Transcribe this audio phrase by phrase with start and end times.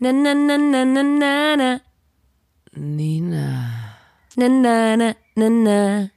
[0.00, 1.70] Na na na na na na na.
[2.76, 3.46] Nina.
[4.36, 6.10] Na na na na na.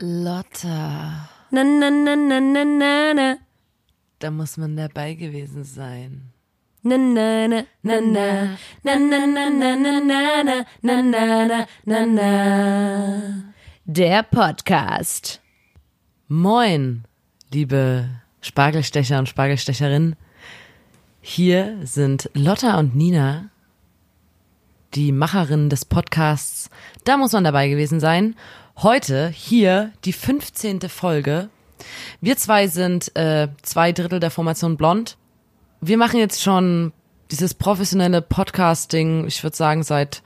[0.00, 0.78] Lotta.
[1.50, 3.36] Na na na na na na na.
[4.20, 6.30] Da muss man dabei gewesen sein.
[6.84, 8.26] Na na na na na.
[8.84, 10.64] Na na na na na na na.
[10.82, 12.30] Na na na na na.
[13.84, 15.40] Der Podcast.
[16.28, 17.04] Moin,
[17.52, 18.08] liebe
[18.42, 20.14] Spargelstecher und Spargelstecherinnen.
[21.30, 23.50] Hier sind Lotta und Nina,
[24.94, 26.70] die Macherinnen des Podcasts.
[27.04, 28.34] Da muss man dabei gewesen sein.
[28.78, 30.88] Heute hier die 15.
[30.88, 31.50] Folge.
[32.22, 35.18] Wir zwei sind äh, zwei Drittel der Formation Blond.
[35.82, 36.94] Wir machen jetzt schon
[37.30, 40.22] dieses professionelle Podcasting, ich würde sagen, seit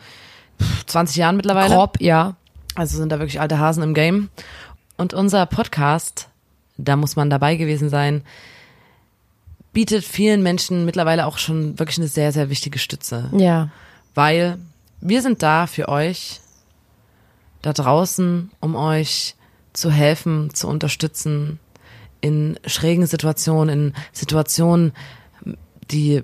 [0.86, 1.74] 20 Jahren mittlerweile.
[1.74, 2.36] Grob, ja.
[2.76, 4.28] Also sind da wirklich alte Hasen im Game.
[4.96, 6.28] Und unser Podcast,
[6.78, 8.22] da muss man dabei gewesen sein,
[9.72, 13.30] bietet vielen Menschen mittlerweile auch schon wirklich eine sehr, sehr wichtige Stütze.
[13.36, 13.70] Ja.
[14.14, 14.58] Weil
[15.00, 16.40] wir sind da für euch
[17.62, 19.34] da draußen, um euch
[19.72, 21.58] zu helfen, zu unterstützen
[22.20, 24.92] in schrägen Situationen, in Situationen,
[25.90, 26.22] die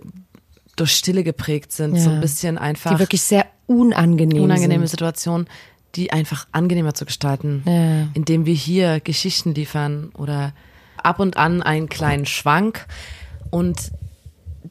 [0.76, 2.02] durch Stille geprägt sind, Ja.
[2.02, 4.90] so ein bisschen einfach Die wirklich sehr unangenehm unangenehme sind.
[4.98, 5.48] Situationen,
[5.94, 8.08] die einfach angenehmer zu gestalten, Ja.
[8.14, 10.52] indem wir hier Geschichten liefern oder
[11.02, 12.86] ab und an einen kleinen Schwank.
[13.50, 13.92] Und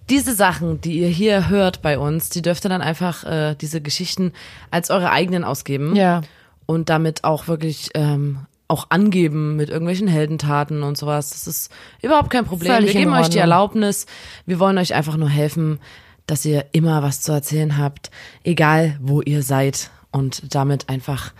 [0.09, 3.81] diese Sachen, die ihr hier hört bei uns, die dürft ihr dann einfach äh, diese
[3.81, 4.33] Geschichten
[4.71, 6.21] als eure eigenen ausgeben Ja.
[6.65, 11.29] und damit auch wirklich ähm, auch angeben mit irgendwelchen Heldentaten und sowas.
[11.29, 12.73] Das ist überhaupt kein Problem.
[12.73, 13.37] Völlig wir geben euch die.
[13.37, 14.05] Erlaubnis.
[14.45, 15.79] Wir wollen euch einfach nur helfen,
[16.25, 18.11] dass ihr immer was zu erzählen habt,
[18.43, 21.31] egal wo ihr seid und damit einfach,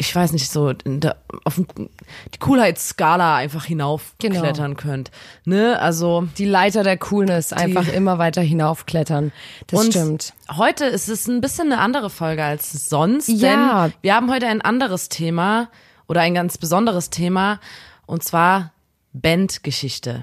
[0.00, 5.10] ich weiß nicht, so der, auf die Coolheitsskala einfach hinaufklettern könnt.
[5.44, 5.78] Ne?
[5.80, 9.32] Also Die Leiter der Coolness einfach immer weiter hinaufklettern.
[9.66, 10.34] Das und stimmt.
[10.56, 13.84] heute ist es ein bisschen eine andere Folge als sonst, Ja.
[13.88, 15.68] denn wir haben heute ein anderes Thema
[16.06, 17.58] oder ein ganz besonderes Thema
[18.06, 18.72] und zwar
[19.12, 20.22] Bandgeschichte.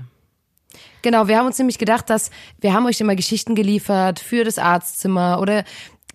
[1.02, 4.58] Genau, wir haben uns nämlich gedacht, dass wir haben euch immer Geschichten geliefert für das
[4.58, 5.64] Arztzimmer oder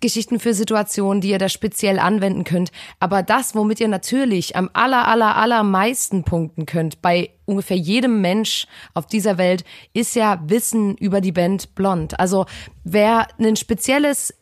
[0.01, 2.71] Geschichten für Situationen, die ihr da speziell anwenden könnt.
[2.99, 8.67] Aber das, womit ihr natürlich am aller, aller, allermeisten punkten könnt, bei ungefähr jedem Mensch
[8.93, 9.63] auf dieser Welt,
[9.93, 12.19] ist ja Wissen über die Band Blond.
[12.19, 12.45] Also
[12.83, 14.33] wer ein spezielles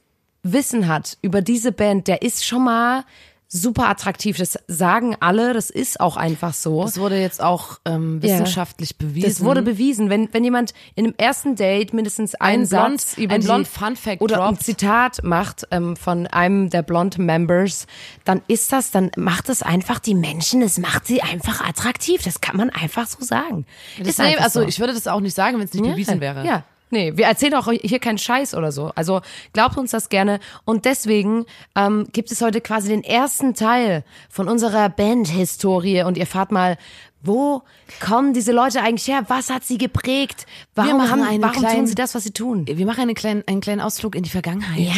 [0.44, 3.04] Wissen hat über diese Band, der ist schon mal
[3.52, 4.38] super attraktiv.
[4.38, 6.84] Das sagen alle, das ist auch einfach so.
[6.84, 8.30] Das wurde jetzt auch ähm, Ja.
[8.34, 9.28] wissenschaftlich bewiesen.
[9.28, 13.18] Das wurde bewiesen, wenn, wenn jemand in einem ersten Date mindestens einen Ein Blond- Satz
[13.18, 14.64] über ein Blond Fun Fact oder ein droppt.
[14.64, 17.88] Zitat macht ähm, von einem der Blond Members,
[18.24, 22.22] dann ist das, dann macht es einfach die Menschen, es macht sie einfach attraktiv.
[22.24, 23.66] Das kann man einfach so sagen.
[23.98, 24.68] Das ist einfach also so.
[24.68, 26.46] ich würde das auch nicht sagen, wenn es nicht bewiesen wäre.
[26.46, 26.64] Ja.
[26.92, 28.92] Nee, wir erzählen auch hier keinen Scheiß oder so.
[28.96, 29.22] Also
[29.54, 30.40] glaubt uns das gerne.
[30.66, 31.46] Und deswegen
[31.76, 36.04] ähm, gibt es heute quasi den ersten Teil von unserer Band-Historie.
[36.04, 36.78] Und ihr fahrt mal,
[37.22, 37.64] wo
[38.00, 39.26] kommen diese Leute eigentlich her?
[39.28, 40.46] Was hat sie geprägt?
[40.76, 42.66] Warum, haben, einen warum tun kleinen- sie das, was sie tun?
[42.68, 44.80] Wir machen einen kleinen, einen kleinen Ausflug in die Vergangenheit.
[44.80, 44.94] Ja.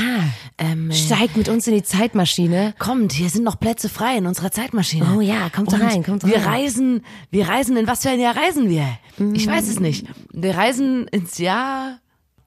[0.57, 2.73] Ähm, äh, Steigt mit uns in die Zeitmaschine.
[2.79, 5.05] Kommt, hier sind noch Plätze frei in unserer Zeitmaschine.
[5.17, 6.43] Oh ja, kommt Und rein, kommt wir rein.
[6.43, 8.87] reisen, wir reisen, in was für ein Jahr reisen wir?
[9.33, 10.05] Ich weiß es nicht.
[10.31, 11.97] Wir reisen ins Jahr,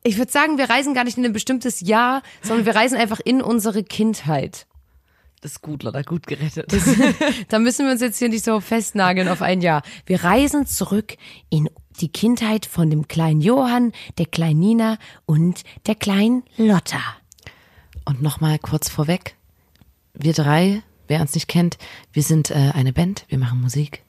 [0.06, 3.20] Ich würde sagen, wir reisen gar nicht in ein bestimmtes Jahr, sondern wir reisen einfach
[3.24, 4.66] in unsere Kindheit.
[5.44, 6.72] Das ist gut, Lotta, gut gerettet.
[7.48, 9.82] Da müssen wir uns jetzt hier nicht so festnageln auf ein Jahr.
[10.06, 11.18] Wir reisen zurück
[11.50, 11.68] in
[12.00, 17.02] die Kindheit von dem kleinen Johann, der kleinen Nina und der kleinen Lotta.
[18.06, 19.36] Und nochmal kurz vorweg.
[20.14, 21.76] Wir drei, wer uns nicht kennt,
[22.10, 24.02] wir sind äh, eine Band, wir machen Musik.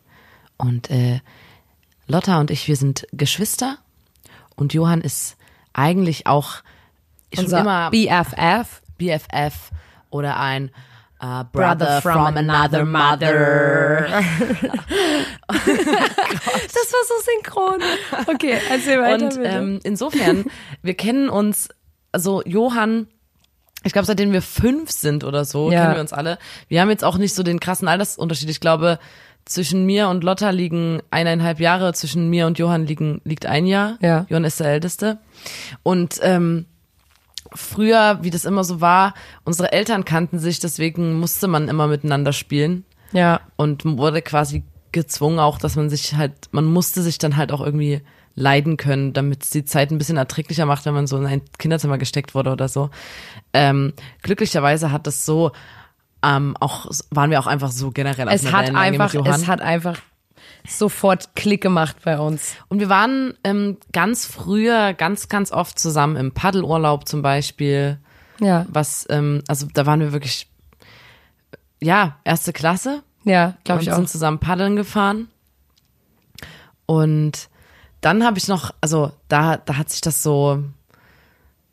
[0.55, 1.19] Und äh,
[2.07, 3.77] Lotta und ich, wir sind Geschwister.
[4.55, 5.35] Und Johann ist
[5.73, 6.63] eigentlich auch
[7.33, 8.81] schon Unser immer BFF.
[8.97, 9.71] BFF
[10.09, 10.71] oder ein
[11.41, 14.07] äh, Brother, from, another mother.
[15.47, 17.81] Das war so synchron.
[18.27, 20.45] Okay, erzähl weiter Und ähm, insofern,
[20.81, 21.69] wir kennen uns,
[22.11, 23.07] also Johann,
[23.83, 25.81] ich glaube, seitdem wir fünf sind oder so, Ja.
[25.81, 26.37] kennen wir uns alle.
[26.67, 28.49] Wir haben jetzt auch nicht so den krassen Altersunterschied.
[28.49, 28.99] Ich glaube,
[29.45, 33.97] zwischen mir und Lotta liegen eineinhalb Jahre, zwischen mir und Johann liegen, liegt ein Jahr.
[34.01, 34.25] Ja.
[34.29, 35.19] Johann ist der Älteste.
[35.83, 36.65] Und ähm,
[37.55, 39.13] früher, wie das immer so war,
[39.43, 43.41] unsere Eltern kannten sich, deswegen musste man immer miteinander spielen ja.
[43.55, 47.61] und wurde quasi gezwungen auch, dass man sich halt, man musste sich dann halt auch
[47.61, 48.01] irgendwie
[48.35, 51.41] leiden können, damit es die Zeit ein bisschen erträglicher macht, wenn man so in ein
[51.57, 52.89] Kinderzimmer gesteckt wurde oder so.
[53.53, 55.51] Ähm, glücklicherweise hat das so
[56.23, 59.99] ähm, auch waren wir auch einfach so generell Es hat einfach, es hat einfach
[60.67, 62.55] sofort Klick gemacht bei uns.
[62.67, 67.99] Und wir waren ähm, ganz früher ganz, ganz oft zusammen im Paddelurlaub zum Beispiel.
[68.39, 68.65] Ja.
[68.69, 70.49] Was, ähm, also da waren wir wirklich,
[71.81, 73.03] ja, erste Klasse.
[73.23, 73.95] Ja, glaube ich auch.
[73.95, 75.29] sind zusammen paddeln gefahren.
[76.85, 77.49] Und
[78.01, 80.63] dann habe ich noch, also da, da hat sich das so,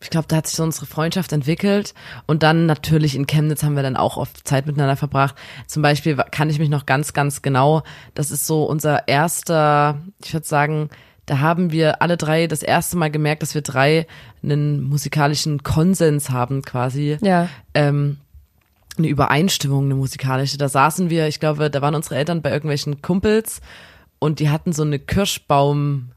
[0.03, 1.95] ich glaube, da hat sich so unsere Freundschaft entwickelt.
[2.27, 5.37] Und dann natürlich in Chemnitz haben wir dann auch oft Zeit miteinander verbracht.
[5.67, 7.83] Zum Beispiel kann ich mich noch ganz, ganz genau,
[8.15, 10.91] das ist so unser erster, ich würde sagen,
[11.27, 14.07] da haben wir alle drei das erste Mal gemerkt, dass wir drei
[14.43, 17.17] einen musikalischen Konsens haben quasi.
[17.21, 17.49] Ja.
[17.75, 18.19] Ähm,
[18.99, 20.59] eine Übereinstimmung, eine musikalische.
[20.59, 23.61] Da saßen wir, ich glaube, da waren unsere Eltern bei irgendwelchen Kumpels
[24.19, 26.11] und die hatten so eine Kirschbaum,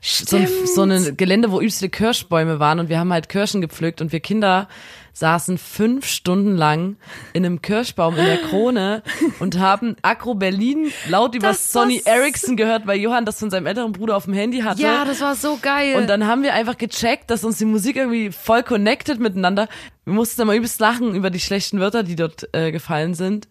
[0.00, 4.00] so ein, so ein Gelände, wo übelste Kirschbäume waren und wir haben halt Kirschen gepflückt
[4.00, 4.68] und wir Kinder
[5.12, 6.96] saßen fünf Stunden lang
[7.32, 9.02] in einem Kirschbaum in der Krone
[9.38, 13.48] und haben Agro Berlin laut über Das Sonny so- Ericsson gehört, weil Johann das von
[13.50, 14.82] seinem älteren Bruder auf dem Handy hatte.
[14.82, 15.96] Ja, das war so geil.
[15.96, 19.68] Und dann haben wir einfach gecheckt, dass uns die Musik irgendwie voll connected miteinander.
[20.04, 23.48] Wir mussten immer übelst lachen über die schlechten Wörter, die dort äh, gefallen sind.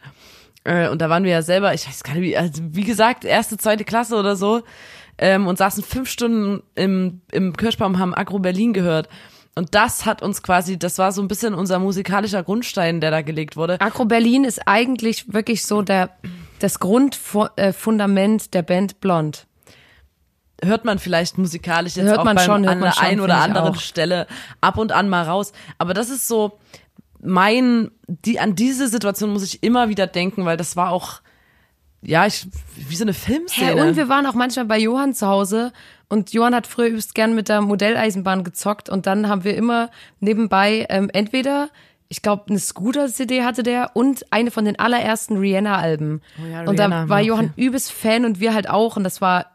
[0.65, 3.25] Äh, und da waren wir ja selber, ich weiß gar nicht, wie, also wie gesagt,
[3.25, 4.61] erste, zweite Klasse oder so.
[5.17, 9.07] Ähm, und saßen fünf Stunden im, im Kirschbaum, haben Agro Berlin gehört.
[9.55, 13.21] Und das hat uns quasi, das war so ein bisschen unser musikalischer Grundstein, der da
[13.21, 13.79] gelegt wurde.
[13.79, 16.09] Agro Berlin ist eigentlich wirklich so der,
[16.59, 19.47] das Grundfundament der Band Blond.
[20.61, 23.37] hört man vielleicht musikalisch jetzt Hört auch man beim, schon, hört an der einen oder
[23.37, 23.75] anderen.
[23.75, 24.27] Stelle
[24.59, 25.53] ab und an mal raus.
[25.77, 26.59] Aber das ist so
[27.21, 31.21] mein, die, an diese Situation muss ich immer wieder denken, weil das war auch,
[32.05, 33.81] ja, ich, wie so eine Filmszene.
[33.81, 35.73] Hä, und wir waren auch manchmal bei Johann zu Hause
[36.07, 39.89] und Johann hat früher übelst gern mit der Modelleisenbahn gezockt und dann haben wir immer
[40.19, 41.69] nebenbei ähm, entweder
[42.07, 46.21] ich glaube, eine Scooter-CD hatte der und eine von den allerersten Rihanna-Alben.
[46.39, 47.21] Oh ja, und da Rihanna, war.
[47.21, 48.95] Johann übelst Fan und wir halt auch.
[48.95, 49.47] Und das war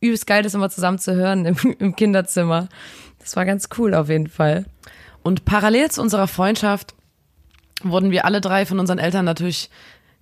[0.00, 2.68] übelst geil, das immer zusammen zu hören im, im Kinderzimmer.
[3.18, 4.64] Das war ganz cool auf jeden Fall.
[5.22, 6.94] Und parallel zu unserer Freundschaft
[7.82, 9.70] wurden wir alle drei von unseren Eltern natürlich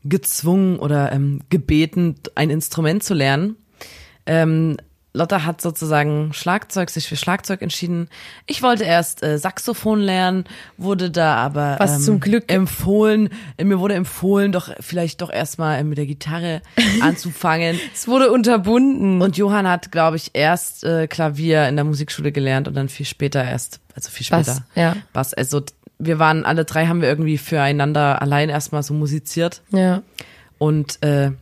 [0.04, 3.56] gezwungen oder ähm, gebeten, ein Instrument zu lernen.
[4.26, 4.76] Ähm,
[5.14, 8.08] Lotta hat sozusagen Schlagzeug, sich für Schlagzeug entschieden.
[8.46, 10.44] Ich wollte erst äh, Saxophon lernen,
[10.78, 13.28] wurde da aber Was ähm, zum Glück- empfohlen,
[13.58, 16.62] äh, mir wurde empfohlen, doch vielleicht doch erstmal äh, mit der Gitarre
[17.02, 17.78] anzufangen.
[17.92, 19.20] Es wurde unterbunden.
[19.20, 23.06] Und Johann hat, glaube ich, erst äh, Klavier in der Musikschule gelernt und dann viel
[23.06, 24.44] später erst, also viel später.
[24.44, 24.96] Bass, ja.
[25.12, 25.34] Bass.
[25.34, 25.62] Also
[26.04, 29.62] wir waren alle drei, haben wir irgendwie füreinander allein erstmal so musiziert.
[29.70, 30.02] ja.
[30.58, 31.32] Und äh,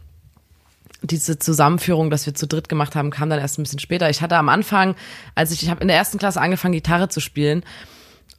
[1.02, 4.08] diese Zusammenführung, dass wir zu dritt gemacht haben, kam dann erst ein bisschen später.
[4.10, 4.94] Ich hatte am Anfang,
[5.34, 7.62] als ich, ich habe in der ersten Klasse angefangen, Gitarre zu spielen.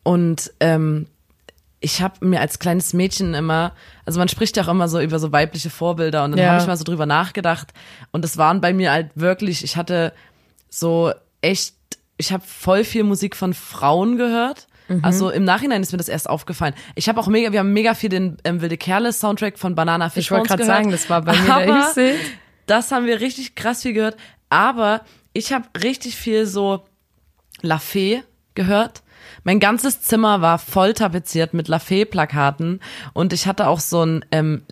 [0.03, 1.07] Und ähm,
[1.79, 3.73] ich habe mir als kleines Mädchen immer,
[4.05, 6.51] also man spricht ja auch immer so über so weibliche Vorbilder und dann Ja.
[6.51, 7.73] habe ich mal so drüber nachgedacht.
[8.11, 10.13] Und das waren bei mir halt wirklich, ich hatte
[10.69, 11.75] so echt,
[12.17, 14.67] ich habe voll viel Musik von Frauen gehört.
[14.97, 15.05] Mhm.
[15.05, 16.73] Also im Nachhinein ist mir das erst aufgefallen.
[16.95, 20.09] Ich habe auch mega, wir haben mega viel den ähm, Wilde Kerle Soundtrack von Banana
[20.09, 22.15] Fish Ich wollte gerade sagen, das war bei mir der Aber höchste.
[22.65, 24.17] Das haben wir richtig krass viel gehört.
[24.49, 25.01] Aber
[25.33, 26.83] ich habe richtig viel so
[27.61, 28.23] La Fee
[28.55, 29.01] gehört.
[29.43, 32.79] Mein ganzes Zimmer war voll tapeziert mit La Fee-Plakaten
[33.13, 34.63] und ich hatte auch so ein ähm,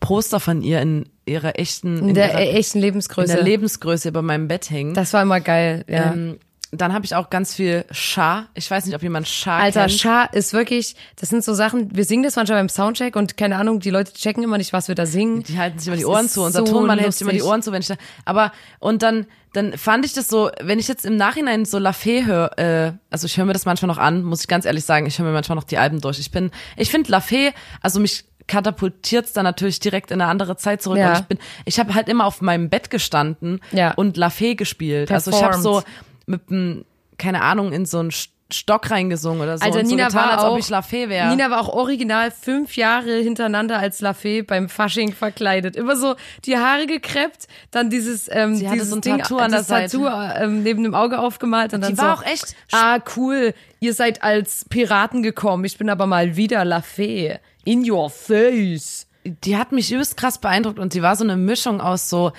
[0.00, 3.34] Poster von ihr in ihrer echten, In der ihrer, echten in Lebensgröße.
[3.34, 4.94] der Lebensgröße über meinem Bett hängen.
[4.94, 6.12] das war immer geil, ja.
[6.12, 6.38] ähm,
[6.74, 8.46] dann habe ich auch ganz viel Schar.
[8.54, 9.92] Ich weiß nicht, ob jemand Schar Alter, kennt.
[9.92, 13.56] Schar ist wirklich, das sind so Sachen, wir singen das manchmal beim Soundcheck und keine
[13.56, 15.42] Ahnung, die Leute checken immer nicht, was wir da singen.
[15.42, 16.42] Die halten sich immer die Ohren zu.
[16.42, 17.42] Unser so Tonmann hält sich immer die.
[17.42, 17.96] Ohren zu, wenn ich da.
[18.24, 21.92] Aber und dann, dann fand ich das so, wenn ich jetzt im Nachhinein so La
[21.92, 24.86] Fee höre, äh, also ich höre mir das manchmal noch an, muss ich ganz ehrlich
[24.86, 26.18] sagen, ich höre mir manchmal noch die Alben durch.
[26.20, 27.52] Ich bin, ich finde La Fee,
[27.82, 30.98] also mich katapultiert's dann natürlich direkt in eine andere Zeit zurück.
[30.98, 31.10] Ja.
[31.10, 33.92] Und ich bin, ich habe halt immer auf meinem Bett gestanden Ja.
[33.92, 35.12] und La Fee gespielt.
[35.12, 35.82] Also ich habe so.
[36.26, 36.84] Mit einem,
[37.18, 39.64] keine Ahnung, in so einen St- Stock reingesungen oder so.
[39.64, 41.30] Alter, und so Nina getan, war als auch, ob ich La Fee wäre.
[41.30, 45.74] Nina war auch original fünf Jahre hintereinander als La Fee beim Fasching verkleidet.
[45.74, 49.60] Immer so die Haare gekreppt, dann dieses, ähm, Sie dieses so Ding, Tattoo an der
[49.60, 52.98] das Tattoo ähm, neben dem Auge aufgemalt und dann Die so, war auch echt ah
[53.16, 57.38] cool, ihr seid als Piraten gekommen, ich bin aber mal wieder La Fee.
[57.64, 59.06] In your face.
[59.24, 62.32] die hat mich übelst krass beeindruckt und sie war so eine Mischung aus so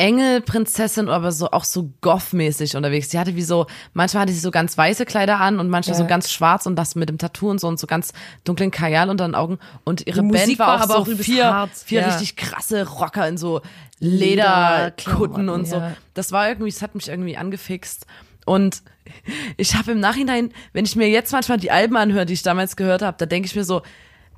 [0.00, 3.10] Engelprinzessin, aber so auch so goth-mäßig unterwegs.
[3.10, 6.02] Sie hatte wie so, manchmal hatte sie so ganz weiße Kleider an und manchmal Ja.
[6.02, 8.12] so ganz schwarz und das mit dem Tattoo und so und so ganz
[8.44, 9.58] dunklen Kajal unter den Augen.
[9.84, 12.08] Und ihre Die Band Musik war war auch aber so auch vier, hart, vier ja.
[12.08, 13.60] richtig krasse Rocker in so
[13.98, 15.76] Lederkutten und so.
[15.76, 15.92] ja.
[16.14, 18.06] Das war irgendwie, es hat mich irgendwie angefixt.
[18.46, 18.82] Und
[19.56, 22.76] ich habe im Nachhinein, wenn ich mir jetzt manchmal die Alben anhöre, die ich damals
[22.76, 23.82] gehört habe, da denke ich mir so,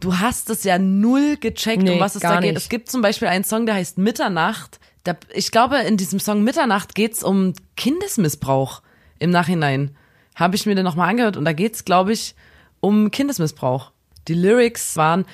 [0.01, 2.55] du hast es ja null gecheckt, Nee, um was es da geht.
[2.55, 2.57] nicht.
[2.63, 4.81] Es gibt zum Beispiel einen Song, der heißt Mitternacht.
[5.05, 8.83] Da, ich glaube, in diesem Song Mitternacht geht's um Kindesmissbrauch
[9.19, 9.97] im Nachhinein.
[10.35, 12.35] Habe ich mir den nochmal angehört und da geht's, glaube ich,
[12.81, 13.93] um Kindesmissbrauch.
[14.29, 15.25] Die Lyrics waren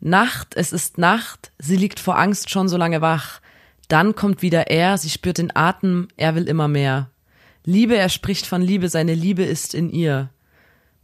[0.00, 3.40] Nacht, es ist Nacht, sie liegt vor Angst schon so lange wach.
[3.88, 7.10] Dann kommt wieder er, sie spürt den Atem, er will immer mehr.
[7.64, 10.30] Liebe, er spricht von Liebe, seine Liebe ist in ihr.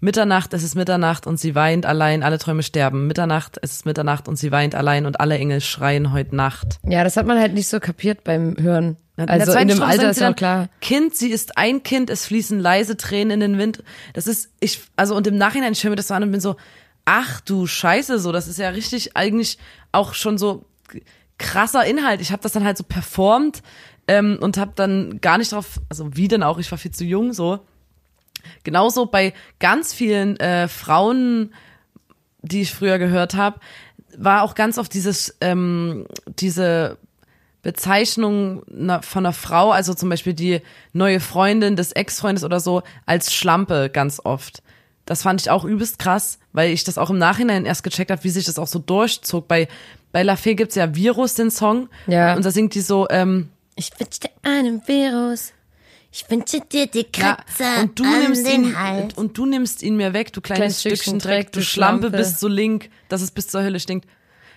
[0.06, 3.08] Mitternacht, es ist Mitternacht und sie weint allein, alle Träume sterben.
[3.08, 6.78] Mitternacht, es ist Mitternacht und sie weint allein und alle Engel schreien heute Nacht.
[6.84, 8.98] Ja, das hat man halt nicht so kapiert beim Hören.
[9.16, 10.68] In Also der in dem Alter ist auch dann, klar.
[10.80, 13.82] Kind, sie ist ein Kind, es fließen leise Tränen in den Wind.
[14.12, 16.40] Das ist, ich, also und im Nachhinein ich höre mir das so an und bin
[16.40, 16.54] so,
[17.04, 19.58] ach du Scheiße, so, das ist ja richtig eigentlich
[19.90, 20.66] auch schon so
[21.36, 22.20] krasser Inhalt.
[22.20, 23.60] Ich habe das dann halt so performt
[24.06, 27.04] ähm, und habe dann gar nicht drauf, also wie denn auch, ich war viel zu
[27.04, 27.58] jung, so.
[28.64, 31.54] Genauso bei ganz vielen äh, Frauen,
[32.42, 33.60] die ich früher gehört habe,
[34.16, 36.98] war auch ganz oft dieses, ähm, diese
[37.62, 38.62] Bezeichnung
[39.02, 40.60] von einer Frau, also zum Beispiel die
[40.92, 44.62] neue Freundin des Ex-Freundes oder so, als Schlampe ganz oft.
[45.04, 48.22] Das fand ich auch übelst krass, weil ich das auch im Nachhinein erst gecheckt habe,
[48.24, 49.48] wie sich das auch so durchzog.
[49.48, 49.68] Bei,
[50.12, 51.88] bei La Fee gibt's ja Virus, den Song.
[52.06, 52.34] Ja.
[52.34, 55.52] Und da singt die so, ähm, Ich wünsche dir einen Virus.
[56.18, 59.14] Ich wünsche dir die ja, Kratzer und du an nimmst den ihn, Hals.
[59.14, 62.06] und du nimmst ihn mir weg, du kleines, Kleines Stückchen Stückchen Dreck, Dreck, du Schlampe,
[62.08, 62.16] Schlampe.
[62.16, 64.08] bist so link, dass es bis zur Hölle stinkt.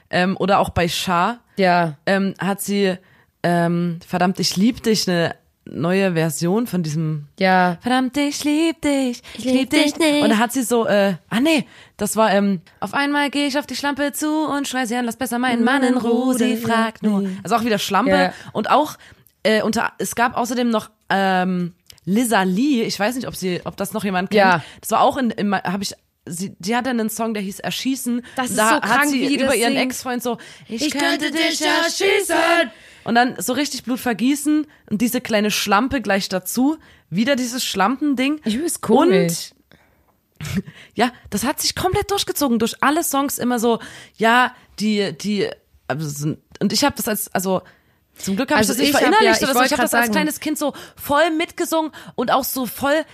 [0.09, 1.39] Ähm, oder auch bei Char.
[1.57, 1.97] Ja.
[2.05, 2.95] ähm, hat sie
[3.43, 5.35] ähm, verdammt ich lieb dich eine
[5.65, 7.77] neue Version von diesem Ja.
[7.81, 10.23] verdammt ich lieb dich ich lieb dich nicht.
[10.23, 11.65] und da hat sie so äh, ah nee
[11.97, 15.03] das war ähm, auf einmal gehe ich auf die Schlampe zu und schrei sie an
[15.05, 18.33] lass besser meinen Mann in Ruhe sie fragt nur also auch wieder Schlampe Ja.
[18.53, 18.95] und auch
[19.49, 21.73] äh, unter es gab außerdem noch ähm,
[22.05, 24.63] Lisa Lee ich weiß nicht ob sie ob das noch jemand kennt Ja.
[24.81, 28.21] das war auch in, in habe ich Sie, die hatte einen Song, der hieß Erschießen.
[28.35, 29.75] Das ist da so hat krank, sie wie die über ihren.
[29.75, 30.37] Ex-Freund so,
[30.67, 32.35] ich, Ich könnte dich erschießen.
[33.03, 36.77] Und dann so richtig Blut vergießen und diese kleine Schlampe gleich dazu.
[37.09, 38.41] Wieder dieses Schlampending.
[38.45, 39.53] Ich ist komisch.
[40.39, 40.63] Und
[40.93, 43.79] ja, das hat sich komplett durchgezogen durch alle Songs immer so,
[44.15, 45.49] ja, die, die,
[45.87, 47.61] also und ich habe das als, also
[48.19, 49.81] zum Glück habe Also ich das nicht ich hab verinnerlicht ja- ich Ich habe das
[49.81, 50.11] als sagen.
[50.11, 53.05] kleines Kind so voll mitgesungen und auch so voll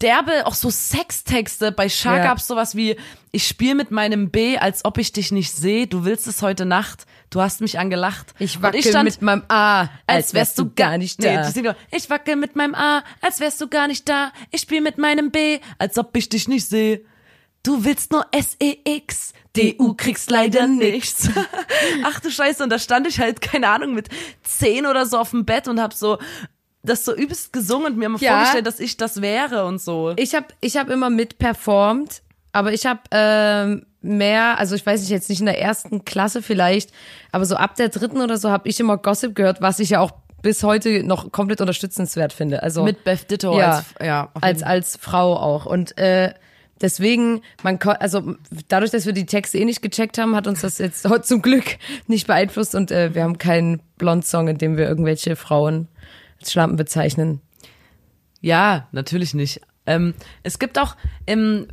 [0.00, 1.72] derbe, auch so Sextexte.
[1.72, 2.24] Bei Char Ja.
[2.24, 2.96] gab's sowas wie,
[3.30, 6.66] ich spiel mit meinem B, als ob ich dich nicht sehe, du willst es heute
[6.66, 8.34] Nacht, du hast mich angelacht.
[8.38, 11.50] Ich wackel stand- mit meinem A, als wärst du gar nicht Nee, da.
[11.62, 14.32] nur, ich wackel mit meinem A, als wärst du gar nicht da.
[14.50, 17.02] Ich spiel mit meinem B, als ob ich dich nicht sehe.
[17.64, 19.32] Du willst nur S-E-X.
[19.56, 21.28] D-U kriegst leider nichts.
[22.04, 24.08] Ach du Scheiße, und da stand ich halt, keine Ahnung, mit
[24.42, 26.18] zehn oder so auf dem Bett und hab so
[26.82, 28.32] das so übelst gesungen und mir mal Ja.
[28.32, 30.12] vorgestellt, dass ich das wäre und so.
[30.16, 32.20] Ich habe ich hab immer mitperformt,
[32.52, 36.42] aber ich habe ähm, mehr, also ich weiß nicht, jetzt nicht in der ersten Klasse
[36.42, 36.90] vielleicht,
[37.32, 40.00] aber so ab der dritten oder so habe ich immer Gossip gehört, was ich ja
[40.00, 40.10] auch
[40.42, 42.62] bis heute noch komplett unterstützenswert finde.
[42.62, 46.34] Also Mit Beth Ditto ja, als, ja, als als Frau auch und äh,
[46.80, 48.36] deswegen man also
[48.68, 51.64] dadurch, dass wir die Texte eh nicht gecheckt haben, hat uns das jetzt zum Glück
[52.06, 55.88] nicht beeinflusst und äh, wir haben keinen Blond-Song, in dem wir irgendwelche Frauen
[56.40, 57.40] als Schlampen bezeichnen.
[58.40, 59.60] Ja, natürlich nicht.
[59.86, 61.68] Ähm, es gibt auch, ähm,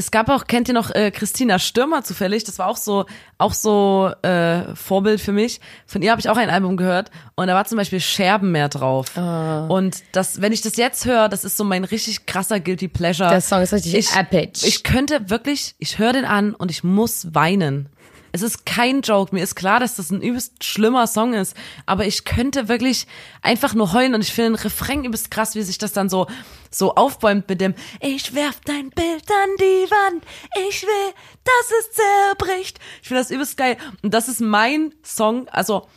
[0.00, 2.44] es gab auch, kennt ihr noch äh, Christina Stürmer zufällig?
[2.44, 3.04] Das war auch so,
[3.36, 5.60] auch so äh, Vorbild für mich.
[5.86, 8.70] Von ihr habe ich auch ein Album gehört und da war zum Beispiel Scherben mehr
[8.70, 9.16] drauf.
[9.18, 9.66] Ah.
[9.66, 13.28] Und das, wenn ich das jetzt höre, das ist so mein richtig krasser guilty pleasure.
[13.28, 14.66] Der Song ist richtig ich, epic.
[14.66, 17.90] Ich könnte wirklich, ich höre den an und ich muss weinen.
[18.32, 19.34] Es ist kein Joke.
[19.34, 21.56] Mir ist klar, dass das ein übelst schlimmer Song ist.
[21.86, 23.06] Aber ich könnte wirklich
[23.42, 26.26] einfach nur heulen und ich finde den Refrain übelst krass, wie sich das dann so,
[26.70, 30.24] so aufbäumt mit dem Ich werf dein Bild an die Wand.
[30.68, 32.78] Ich will, dass es zerbricht.
[33.02, 33.76] Ich finde das übelst geil.
[34.02, 35.48] Und das ist mein Song.
[35.48, 35.88] Also,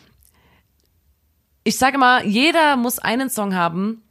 [1.64, 4.04] ich sage mal, jeder muss einen Song haben,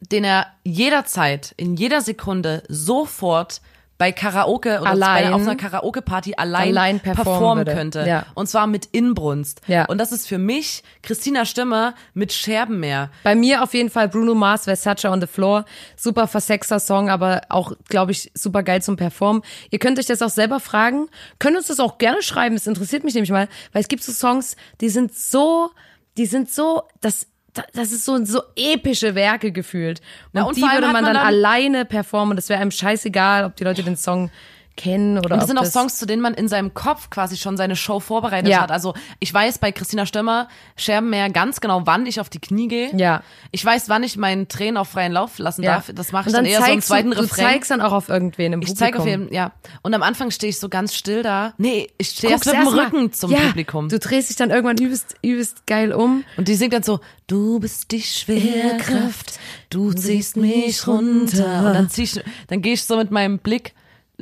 [0.00, 3.60] den er jederzeit, in jeder Sekunde, sofort
[3.98, 8.04] bei Karaoke oder Allein- bei, auf einer Karaoke-Party allein, allein performen performen könnte.
[8.06, 8.26] Ja.
[8.34, 9.60] Und zwar mit Inbrunst.
[9.66, 9.86] Ja.
[9.86, 13.10] Und das ist für mich Christina Stimmer mit Scherbenmeer.
[13.24, 15.64] Bei mir auf jeden Fall Bruno Mars, Versace on the Floor.
[15.96, 19.42] Super versexter Song, aber auch, glaube ich, super geil zum Performen.
[19.70, 21.08] Ihr könnt euch das auch selber fragen.
[21.40, 22.54] Könnt uns das auch gerne schreiben.
[22.54, 25.70] Es interessiert mich nämlich mal, weil es gibt so Songs, die sind so,
[26.16, 27.26] die sind so, das,
[27.72, 30.00] das ist so, so epische Werke gefühlt.
[30.00, 32.36] Und, Na, und die würde man man dann, dann- alleine performen.
[32.36, 34.30] Das wäre einem scheißegal, ob die Leute den Song
[34.78, 37.58] kennen oder Und das sind auch Songs, zu denen man in seinem Kopf quasi schon
[37.58, 38.62] seine Show vorbereitet Ja.
[38.62, 38.70] hat.
[38.70, 42.96] Also ich weiß bei Christina Stürmer, Scherbenmeer ganz genau, wann ich auf die Knie gehe.
[42.96, 43.22] Ja.
[43.50, 45.74] Ich weiß, wann ich meinen Tränen auf freien Lauf lassen ja.
[45.74, 45.90] darf.
[45.94, 47.44] Das mache ich Und dann, eher so im zweiten du, du Refrain.
[47.44, 48.78] zeigst dann auch auf irgendwen im ich Publikum.
[48.78, 49.52] zeige auf jeden ja.
[49.82, 51.52] Und am Anfang stehe ich so ganz still da.
[51.58, 53.88] Nee, ich stehe erst mit dem Rücken zum ja, Publikum.
[53.88, 56.24] Du drehst dich dann irgendwann übelst, übelst geil um.
[56.36, 59.38] Und die singt dann so, du bist die Schwerkraft,
[59.70, 61.66] du ziehst mich runter.
[61.66, 63.74] Und dann zieh ich, dann gehe ich so mit meinem Blick,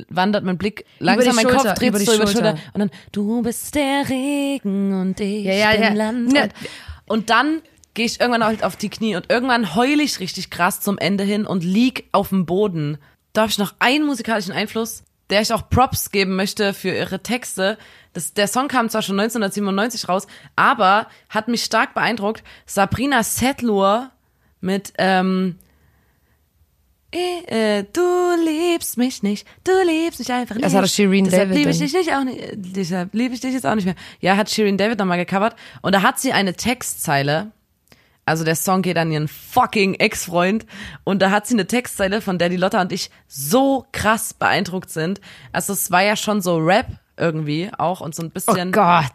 [0.09, 2.57] wandert mein Blick langsam, mein Schulter, Kopf dreht über sich die so über die Schulter.
[2.57, 2.71] Schulter.
[2.73, 5.93] Und dann, du bist der Regen und ich Ja, ja, bin ja.
[5.93, 6.33] Land.
[6.33, 6.43] Ja.
[6.43, 6.51] Und,
[7.07, 7.61] und dann
[7.93, 11.23] gehe ich irgendwann halt auf die Knie und irgendwann heul ich richtig krass zum Ende
[11.23, 12.99] hin und lieg auf dem Boden.
[13.33, 17.23] Da habe ich noch einen musikalischen Einfluss, der ich auch Props geben möchte für ihre
[17.23, 17.77] Texte.
[18.13, 22.43] Das, der Song kam zwar schon 1997 raus, aber hat mich stark beeindruckt.
[22.65, 24.11] Sabrina Setlur
[24.61, 25.57] mit ähm,
[27.47, 30.65] äh, du liebst mich nicht, du liebst mich einfach nicht.
[30.65, 33.53] Das hatte Shirin Deshalb David liebe ich dich nicht auch nicht, deshalb liebe ich dich
[33.53, 33.95] jetzt auch nicht mehr.
[34.19, 37.51] Ja, hat Shirin David nochmal gecovert und da hat sie eine Textzeile.
[38.25, 40.65] Also der Song geht an ihren fucking Ex-Freund
[41.05, 44.89] und da hat sie eine Textzeile, von der die Lotta und ich so krass beeindruckt
[44.89, 45.21] sind.
[45.53, 48.71] Also es war ja schon so Rap irgendwie auch und so ein Oh bisschen.
[48.73, 49.13] Gott.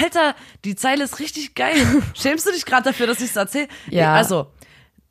[0.00, 0.34] Alter,
[0.64, 1.74] die Zeile ist richtig geil.
[2.14, 3.66] Schämst du dich gerade dafür, dass ich es erzähle?
[3.88, 4.14] Ja.
[4.14, 4.46] Also,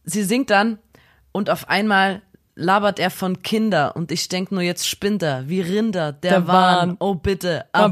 [0.06, 0.80] sie singt dann
[1.32, 2.22] und auf einmal
[2.56, 6.48] labert er von Kinder und ich denk nur jetzt spinnt er, wie Rinder, der, Der
[6.48, 6.90] Wahn.
[6.90, 6.98] Wahn.
[7.00, 7.86] Oh bitte, Erbarm.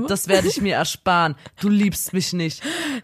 [0.00, 1.34] erbarm, das werde ich mir ersparen.
[1.60, 2.62] Du liebst mich nicht.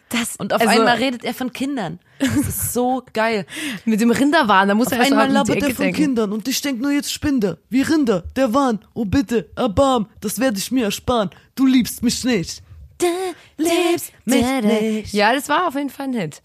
[0.09, 1.99] Das, Und auf also, einmal redet er von Kindern.
[2.19, 3.47] Das ist so geil.
[3.85, 6.01] Mit dem Rinderwahn, da muss Auf er einmal mal die labert er von denken.
[6.03, 8.79] Kindern und ich denk nur jetzt spinnt er, wie Rinder, der Wahn.
[8.95, 11.29] Oh bitte, erbarm, das werde ich mir ersparen.
[11.55, 12.63] Du liebst mich nicht.
[12.99, 13.07] Du
[13.59, 15.13] liebst mich nicht.
[15.13, 16.41] Ja, das war auf jeden Fall ein Hit.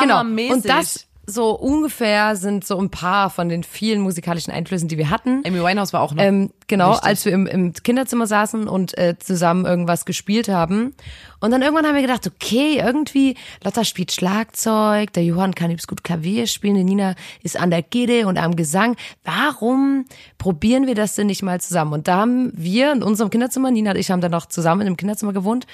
[0.00, 0.14] Genau.
[0.14, 0.52] Hammermäßig.
[0.52, 5.08] Und das so ungefähr sind so ein paar von den vielen musikalischen Einflüssen, die wir
[5.08, 5.42] hatten.
[5.46, 6.22] Amy Winehouse war auch noch.
[6.22, 7.08] Ähm, genau, Richtig.
[7.08, 10.94] als wir im, im Kinderzimmer saßen und äh, zusammen irgendwas gespielt haben.
[11.38, 15.86] Und dann irgendwann haben wir gedacht, okay, irgendwie, Lotta spielt Schlagzeug, der Johann kann übelst
[15.86, 18.96] gut Klavier spielen, die Nina ist an der Gede und am Gesang.
[19.24, 20.06] Warum
[20.38, 21.92] probieren wir das denn nicht mal zusammen?
[21.92, 24.96] Und da haben wir in unserem Kinderzimmer, Nina und ich haben dann noch zusammen im
[24.96, 25.66] Kinderzimmer gewohnt,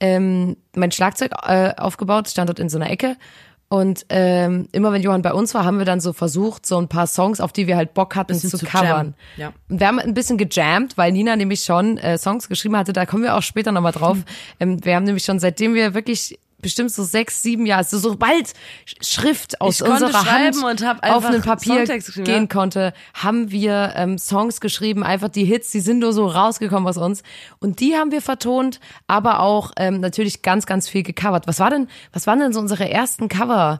[0.00, 3.16] ähm, mein Schlagzeug äh, aufgebaut, stand dort in so einer Ecke.
[3.68, 6.86] Und ähm, immer wenn Johann bei uns war, haben wir dann so versucht, so ein
[6.86, 9.14] paar Songs, auf die wir halt Bock hatten, zu, zu covern.
[9.36, 9.52] ja.
[9.68, 13.06] Und wir haben ein bisschen gejammt, weil Nina nämlich schon äh, Songs geschrieben hatte, da
[13.06, 14.18] kommen wir auch später nochmal drauf.
[14.60, 18.52] Ähm, wir haben nämlich schon, seitdem wir wirklich bestimmt so sechs, sieben Jahre, also sobald
[19.02, 20.56] Schrift aus Ich unserer Hand
[21.02, 21.84] auf ein Papier
[22.24, 26.88] gehen konnte, haben wir ähm, Songs geschrieben, einfach die Hits, die sind nur so rausgekommen
[26.88, 27.22] aus uns.
[27.60, 31.46] Und die haben wir vertont, aber auch ähm, natürlich ganz, ganz viel gecovert.
[31.46, 33.78] Was war denn, was waren denn so unsere ersten Cover?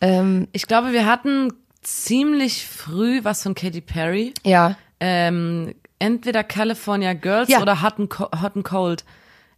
[0.00, 4.32] Ähm, Ich glaube, wir hatten ziemlich früh was von Katy Perry.
[4.44, 4.76] ja.
[5.00, 7.60] Ähm, entweder California Girls Ja.
[7.60, 9.04] oder Hot and, Hot and Cold.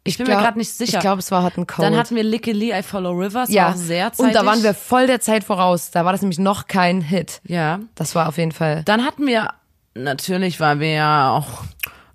[0.06, 0.98] Ich, bin glaub- mir gerade nicht sicher.
[0.98, 1.86] Ich glaube, es war Hot and Cold.
[1.86, 3.66] Dann hatten wir Licky Lee, I Follow Rivers, ja.
[3.66, 4.26] war sehr zeitig.
[4.26, 5.90] Und da waren wir voll der Zeit voraus.
[5.90, 7.40] Da war das nämlich noch kein Hit.
[7.44, 7.80] Ja.
[7.94, 8.82] Das war auf jeden Fall.
[8.84, 9.50] Dann hatten wir,
[9.94, 11.64] natürlich, weil wir ja auch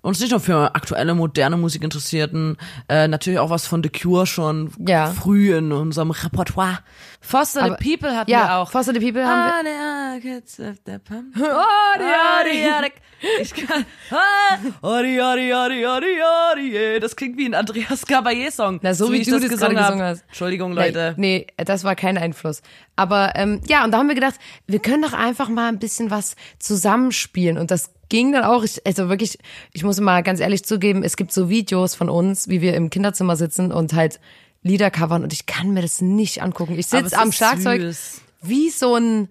[0.02, 2.56] uns nicht nur für aktuelle, moderne Musik interessierten,
[2.88, 5.10] äh, natürlich auch was von The Cure schon Ja.
[5.10, 6.80] früh in unserem Repertoire.
[7.20, 8.70] Foster Aber- the People hatten ja, wir auch.
[8.70, 9.72] Foster the People haben wir.
[9.72, 10.14] Ah,
[11.94, 12.50] adi.
[12.50, 12.92] Adi, adi.
[13.40, 13.84] Ich kann.
[14.82, 17.00] Adi, adi, adi, adi, ey.
[17.00, 18.80] Das klingt wie ein Andreas Caballé-Song.
[18.82, 19.86] Na, so wie ich du das gerade hab.
[19.86, 20.24] gesungen hast.
[20.28, 21.14] Entschuldigung, Leute.
[21.16, 22.62] Nee, nee, das war kein Einfluss.
[22.96, 24.34] Aber ähm, ja, und da haben wir gedacht,
[24.66, 27.58] wir können doch einfach mal ein bisschen was zusammenspielen.
[27.58, 29.38] Und das ging dann auch, ich, also wirklich,
[29.72, 32.90] ich muss mal ganz ehrlich zugeben, es gibt so Videos von uns, wie wir im
[32.90, 34.20] Kinderzimmer sitzen und halt
[34.62, 36.78] Lieder covern und ich kann mir das nicht angucken.
[36.78, 38.20] Ich sitze am Schlagzeug süß.
[38.42, 39.28] wie so ein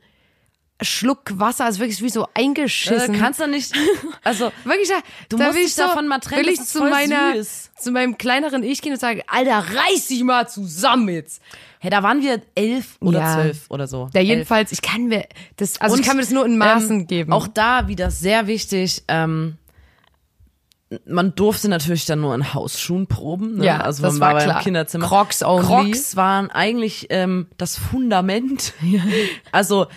[0.81, 3.15] Schluck Wasser, also wirklich wie so Äh, eingeschissen.
[3.19, 3.71] kannst du nicht.
[4.23, 4.95] Also, Wirklich, da,
[5.29, 7.71] Du da musst dich ich so, davon mal trennen, will ich zu meiner, süß.
[7.79, 11.41] zu meinem kleineren Ich gehen und sagen, Alter, reiß dich mal zusammen jetzt.
[11.83, 13.33] Hey, da waren wir elf oder Ja.
[13.33, 14.07] zwölf oder so.
[14.13, 14.29] Ja, Elf.
[14.29, 15.25] jedenfalls, ich kann mir
[15.57, 17.33] das, also ich Und, kann mir das nur in Maßen ähm, geben.
[17.33, 19.57] Auch da wieder sehr wichtig, ähm,
[21.07, 23.57] man durfte natürlich dann nur in Hausschuhen proben.
[23.57, 23.65] Ne?
[23.65, 24.53] Ja, also das man war war, klar.
[24.55, 25.07] beim Kinderzimmer.
[25.07, 25.65] Crocs only.
[25.65, 28.73] Crocs waren eigentlich ähm, das Fundament.
[29.51, 29.87] also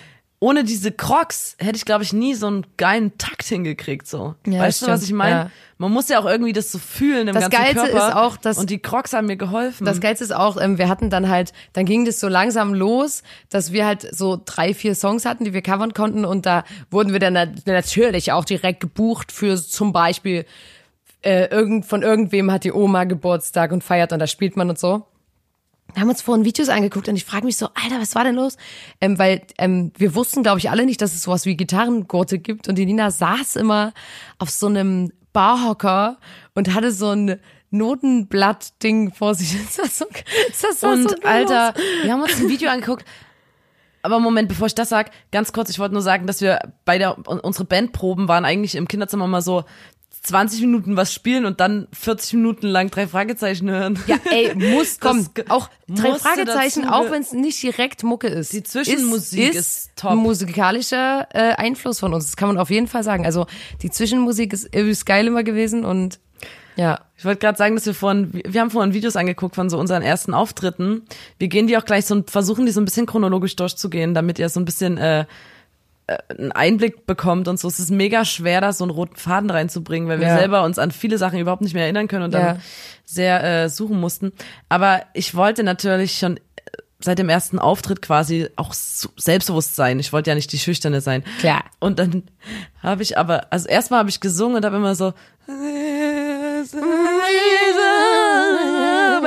[0.44, 4.07] ohne diese Crocs hätte ich, glaube ich, nie so einen geilen Takt hingekriegt.
[4.07, 4.35] So.
[4.46, 5.30] Ja, weißt du, was ich meine?
[5.35, 5.50] ja.
[5.78, 8.09] Man muss ja auch irgendwie das so fühlen im Das ganzen Geilste Körper.
[8.09, 9.85] ist auch, dass- und die Crocs haben mir geholfen.
[9.85, 13.22] Das Geilste ist auch, ähm, wir hatten dann halt, dann ging das so langsam los,
[13.50, 17.12] dass wir halt so drei, vier Songs hatten, die wir covern konnten und da wurden
[17.12, 20.44] wir dann na- natürlich auch direkt gebucht für zum Beispiel
[21.22, 24.78] äh, irgend, von irgendwem hat die Oma Geburtstag und feiert und da spielt man und
[24.78, 25.07] so.
[25.94, 28.35] Wir haben uns vorhin Videos angeguckt und ich frage mich so, Alter, was war denn
[28.35, 28.57] los?
[29.00, 32.68] Ähm, weil ähm, wir wussten, glaube ich, alle nicht, dass es sowas wie Gitarrengurte gibt
[32.68, 33.92] und die Nina saß immer
[34.38, 36.18] auf so einem Barhocker
[36.54, 39.57] und hatte so ein Notenblatt-Ding vor sich.
[39.76, 40.07] Das so,
[40.62, 43.04] das war Und so Alter, wir haben uns ein Video angeguckt.
[44.02, 46.98] Aber Moment, bevor ich das sag, ganz kurz, ich wollte nur sagen, dass wir bei
[46.98, 49.64] der unsere Bandproben waren eigentlich im Kinderzimmer mal so
[50.24, 53.98] 20 Minuten was spielen und dann 40 Minuten lang drei Fragezeichen hören.
[54.06, 55.28] Ja, ey, muss kommen.
[55.34, 58.52] ge- Auch drei Fragezeichen, auch wenn es nicht direkt Mucke ist.
[58.54, 60.14] Die Zwischenmusik ist top.
[60.16, 62.24] musikalischer äh, Einfluss von uns.
[62.26, 63.26] Das kann man auf jeden Fall sagen.
[63.26, 63.46] Also
[63.82, 66.18] die Zwischenmusik ist übelst geil immer gewesen und
[66.76, 67.00] ja.
[67.16, 70.02] Ich wollte gerade sagen, dass wir vorhin, wir haben vorhin Videos angeguckt von so unseren
[70.02, 71.02] ersten Auftritten.
[71.38, 74.38] Wir gehen die auch gleich so und versuchen die so ein bisschen chronologisch durchzugehen, damit
[74.40, 75.24] ihr so ein bisschen äh,
[76.06, 77.66] einen Einblick bekommt und so.
[77.68, 80.36] Es ist mega schwer, da so einen roten Faden reinzubringen, weil wir Ja.
[80.38, 82.62] selber uns an viele Sachen überhaupt nicht mehr erinnern können und dann Ja.
[83.04, 84.32] sehr äh, suchen mussten.
[84.68, 86.40] Aber ich wollte natürlich schon äh,
[87.00, 89.98] seit dem ersten Auftritt quasi auch selbstbewusst sein.
[89.98, 91.24] Ich wollte ja nicht die Schüchterne sein.
[91.40, 91.64] Klar.
[91.80, 92.24] Und dann
[92.82, 95.14] habe ich aber, also erstmal habe ich gesungen und habe immer so,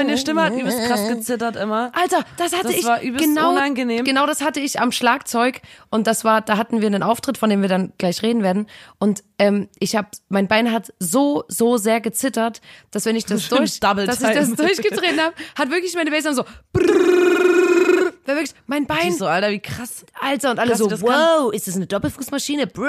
[0.07, 1.91] meine Stimme hat übelst krass gezittert immer.
[1.93, 4.03] Alter, das hatte Das ich war übelst genau, unangenehm.
[4.03, 7.49] genau das hatte ich am Schlagzeug und das war, da hatten wir einen Auftritt, von
[7.49, 8.67] dem wir dann gleich reden werden
[8.99, 13.47] und ähm, ich habe, mein Bein hat so so sehr gezittert, dass wenn ich das
[13.49, 16.43] durch, Double dass ich das durchgetreten habe, hat wirklich meine Bassline so,
[18.25, 20.05] war wirklich mein Bein, so, Alter, wie krass.
[20.19, 21.09] Alter und alle krass, so, das kann.
[21.09, 22.87] wow, ist das eine Doppelfußmaschine, Bro,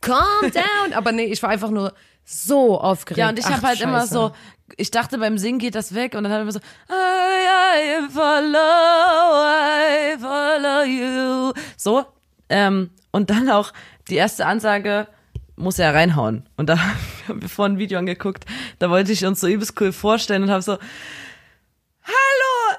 [0.00, 1.92] calm down, aber nee, ich war einfach nur
[2.24, 3.18] so aufgeregt.
[3.18, 4.12] Ja, und ich habe halt immer Scheiße.
[4.14, 4.32] so,
[4.76, 6.60] ich dachte beim Singen geht das weg und dann habe ich immer so,
[6.92, 11.52] I, I follow, I follow you.
[11.76, 12.04] So,
[12.48, 13.72] ähm, und dann auch
[14.08, 15.08] die erste Ansage,
[15.56, 16.48] muss er reinhauen.
[16.56, 16.78] Und da
[17.28, 18.44] haben wir vorhin ein Video angeguckt,
[18.78, 20.72] da wollte ich uns so übelst cool vorstellen und habe so,
[22.02, 22.78] hallo,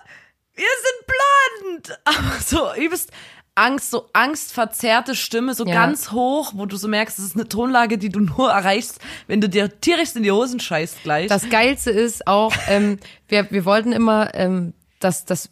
[0.53, 1.99] wir sind blond.
[2.05, 3.11] Aber so übelst
[3.57, 5.73] Angst, so angstverzerrte Stimme, so Ja.
[5.73, 9.41] ganz hoch, wo du so merkst, es ist eine Tonlage, die du nur erreichst, wenn
[9.41, 11.27] du dir tierisch in die Hosen scheißt gleich.
[11.27, 15.49] Das Geilste ist auch, ähm, wir, wir wollten immer, ähm, dass das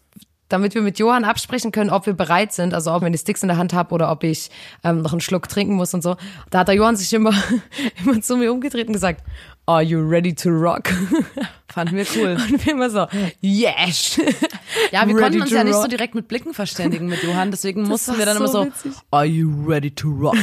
[0.48, 3.41] damit wir mit Johann absprechen können, ob wir bereit sind, also ob ich die Sticks
[3.41, 4.52] in der Hand habe oder ob ich
[4.84, 6.18] ähm, noch einen Schluck trinken muss und so.
[6.52, 7.34] Da hat der Johann sich immer,
[8.06, 9.24] immer zu mir umgedreht und gesagt,
[9.67, 10.89] Are you ready to rock?
[11.75, 12.38] fanden wir cool.
[12.51, 13.08] Und wir immer so,
[13.41, 14.17] yes.
[14.91, 17.84] Ja, wir Ready konnten uns ja nicht so direkt mit Blicken verständigen mit Johann, deswegen
[17.84, 18.91] mussten war wir dann immer so so, witzig.
[19.12, 20.38] are you ready to rock?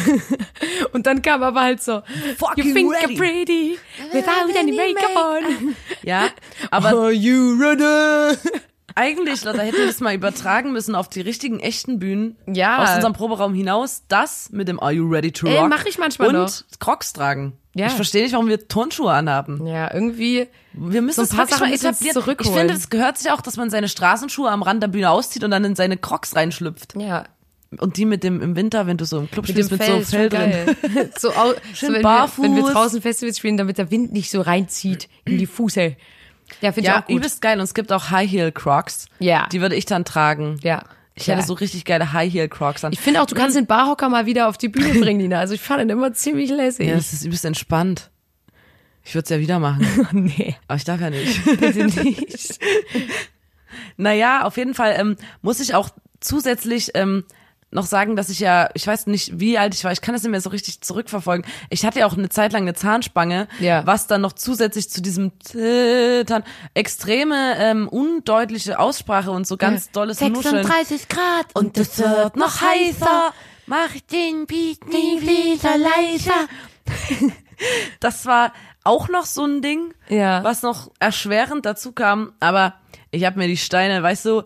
[0.93, 2.03] Und dann kam aber halt so,
[2.39, 3.15] Fucking You think ready.
[3.15, 3.79] you're pretty
[4.13, 5.77] without any makeup on.
[6.03, 6.29] Ja,
[6.71, 8.37] aber Are you ready?
[8.95, 12.83] Eigentlich, Lotta, hätten wir das mal übertragen müssen auf die richtigen echten Bühnen Ja.
[12.83, 15.69] aus unserem Proberaum hinaus, das mit dem Are you ready to Ey, rock?
[15.69, 16.53] mach ich manchmal und noch.
[16.79, 17.55] Crocs tragen.
[17.75, 17.87] Ja.
[17.87, 19.67] Ich verstehe nicht, warum wir Turnschuhe anhaben.
[19.67, 20.47] Ja, irgendwie.
[20.75, 21.97] Wir müssen So ein paar Sachen etablieren.
[22.07, 22.59] Ich zurückholen.
[22.59, 25.51] finde, es gehört sich auch, dass man seine Straßenschuhe am Rand der Bühne auszieht und
[25.51, 26.95] dann in seine Crocs reinschlüpft.
[26.99, 27.25] Ja,
[27.79, 30.05] Und die mit dem im Winter, wenn du so im Club mit dem mit Fell,
[30.05, 30.53] so Fell drin.
[31.19, 32.45] so, au, so wenn, wir, barfuß.
[32.45, 35.97] wenn wir draußen Festivals spielen, damit der Wind nicht so reinzieht in die Fuße.
[36.61, 37.17] Ja, finde ich Ja, auch gut.
[37.17, 37.59] übelst geil.
[37.59, 39.07] Und es gibt auch High Heel Crocs.
[39.19, 39.47] Ja.
[39.53, 40.59] Die würde ich dann tragen.
[40.63, 40.83] Ja.
[41.15, 42.93] Ich hätte so richtig geile High Heel Crocs an.
[42.93, 45.39] Ich finde auch, du kannst den Barhocker mal wieder auf die Bühne bringen, Nina.
[45.41, 46.89] Also ich fand ihn immer ziemlich lässig.
[46.89, 48.11] ja, das ist übelst entspannt.
[49.05, 49.87] Ich würde es ja wieder machen.
[50.13, 51.45] nee, Aber ich darf ja nicht.
[51.61, 52.59] bitte nicht.
[53.97, 57.25] naja, auf jeden Fall ähm, muss ich auch zusätzlich ähm,
[57.73, 60.23] noch sagen, dass ich ja, ich weiß nicht, wie alt ich war, ich kann das
[60.23, 61.45] nicht mehr so richtig zurückverfolgen.
[61.71, 63.87] Ich hatte ja auch eine Zeit lang eine Zahnspange, Ja.
[63.87, 70.21] was dann noch zusätzlich zu diesem Zittern extreme, ähm, undeutliche Aussprache und so ganz dolles
[70.21, 70.65] Nuscheln.
[70.65, 73.33] 36 Grad Und es wird noch heißer.
[73.67, 77.33] Mach den Beat nie wieder leiser.
[78.01, 80.43] Das war auch noch so ein Ding, Ja.
[80.43, 82.33] was noch erschwerend dazu kam.
[82.41, 82.75] Aber
[83.13, 84.43] ich habe mir die Steine, weißt du,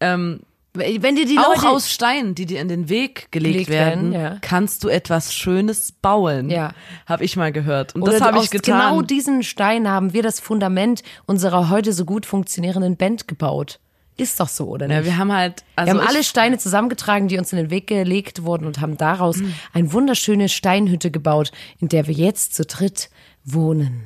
[0.00, 0.40] ähm,
[0.72, 1.68] Wenn dir die auch Leute...
[1.68, 4.38] aus Steinen, die dir in den Weg gelegt, Gelegt werden, werden, ja.
[4.40, 6.48] kannst du etwas Schönes bauen.
[6.48, 6.72] Ja.
[7.06, 7.94] Habe ich mal gehört.
[7.96, 8.78] Und Oder das habe ich getan.
[8.90, 13.80] genau diesen Stein haben wir das Fundament unserer heute so gut funktionierenden Band gebaut.
[14.16, 14.96] Ist doch so, oder nicht?
[14.96, 17.86] ja, wir haben halt, also wir haben alle Steine zusammengetragen, die uns in den Weg
[17.86, 19.54] gelegt wurden und haben daraus Mhm.
[19.72, 23.08] eine wunderschöne Steinhütte gebaut, in der wir jetzt zu dritt
[23.44, 24.04] wohnen.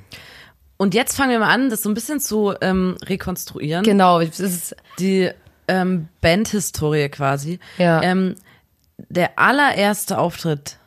[0.76, 3.82] und jetzt fangen wir mal an, das so ein bisschen zu ähm, rekonstruieren.
[3.84, 5.30] Genau, es ist die
[5.68, 7.58] ähm, Bandhistorie quasi.
[7.78, 8.02] Ja.
[8.02, 8.34] Ähm,
[9.08, 10.78] der allererste Auftritt,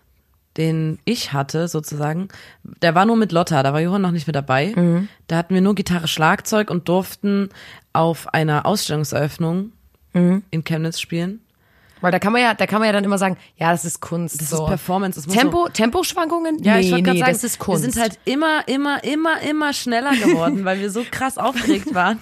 [0.55, 2.29] den ich hatte, sozusagen,
[2.81, 4.73] der war nur mit Lotta, da war Johann noch nicht mit dabei.
[4.75, 5.07] Mhm.
[5.27, 7.49] Da hatten wir nur Gitarre, Schlagzeug und durften
[7.93, 9.71] auf einer Ausstellungseröffnung
[10.13, 10.43] Mhm.
[10.51, 11.41] in Chemnitz spielen.
[12.01, 14.01] Weil da kann man ja, da kann man ja dann immer sagen, ja, das ist
[14.01, 14.41] Kunst.
[14.41, 14.63] Das so.
[14.63, 15.21] ist Performance.
[15.21, 16.63] Das Tempo, Temposchwankungen?
[16.63, 17.83] Ja, nee, ich wollte gerade nee, sagen, das ist Kunst.
[17.83, 22.19] wir sind halt immer, immer, immer, immer schneller geworden, weil wir so krass aufgeregt waren.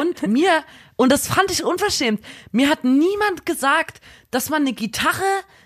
[0.00, 0.50] Und mir,
[0.96, 2.20] und das fand ich unverschämt,
[2.52, 5.22] mir hat niemand gesagt, dass man eine Gitarre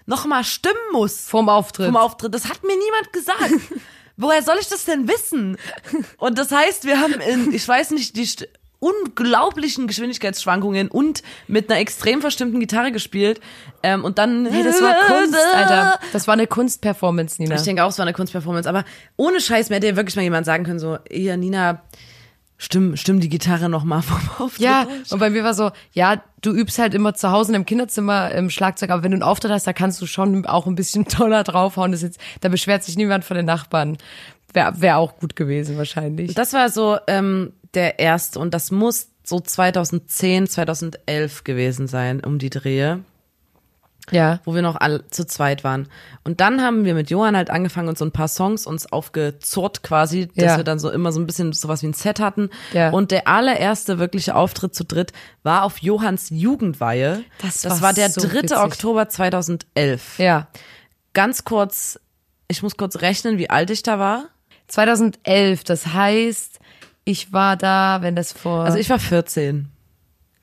[0.06, 1.86] noch mal stimmen muss vorm Auftritt.
[1.86, 2.34] vom Auftritt.
[2.34, 3.60] Das hat mir niemand gesagt.
[4.20, 5.56] woher soll ich das denn wissen?
[6.18, 8.28] Und das heißt, wir haben in, ich weiß nicht, die
[8.80, 13.40] unglaublichen Geschwindigkeitsschwankungen und mit einer extrem verstimmten Gitarre gespielt.
[13.82, 14.42] Ähm, und dann.
[14.44, 16.00] Nee, das war Kunst, Alter.
[16.12, 17.54] Das war eine Kunstperformance, Nina.
[17.54, 18.68] Ich denke auch, es war eine Kunstperformance.
[18.68, 18.84] Aber
[19.16, 21.82] ohne Scheiß, mir hätte ja wirklich mal jemand sagen können, so, ja, Nina,
[22.60, 24.64] stimm, stimm die Gitarre noch mal vom Auftritt.
[24.64, 28.30] Ja, und bei mir war so, ja, du übst halt immer zu Hause im Kinderzimmer
[28.32, 31.04] im Schlagzeug, aber wenn du einen Auftritt hast, da kannst du schon auch ein bisschen
[31.08, 31.92] toller draufhauen.
[31.92, 33.98] Das jetzt, da beschwert sich niemand von den Nachbarn.
[34.52, 36.34] Wäre wär auch gut gewesen wahrscheinlich.
[36.34, 42.38] Das war so ähm, der erste und das muss so 2010, 2011 gewesen sein, um
[42.38, 43.00] die Drehe,
[44.10, 44.40] Ja.
[44.44, 45.88] wo wir noch alle zu zweit waren.
[46.24, 49.84] Und dann haben wir mit Johann halt angefangen und so ein paar Songs uns aufgezurrt
[49.84, 50.56] quasi, dass Ja.
[50.56, 52.50] wir dann so immer so ein bisschen sowas wie ein Set hatten.
[52.72, 52.90] Ja.
[52.90, 55.12] Und der allererste wirkliche Auftritt zu dritt
[55.44, 57.22] war auf Johanns Jugendweihe.
[57.40, 58.32] Das das war war der so 3.
[58.42, 58.56] witzig.
[58.58, 60.18] Oktober 2011.
[60.18, 60.48] Ja.
[61.12, 62.00] Ganz kurz,
[62.48, 64.24] ich muss kurz rechnen, wie alt ich da war.
[64.66, 66.59] 2011, das heißt,
[67.04, 68.64] ich war da, wenn das vor.
[68.64, 69.70] Also ich war 14.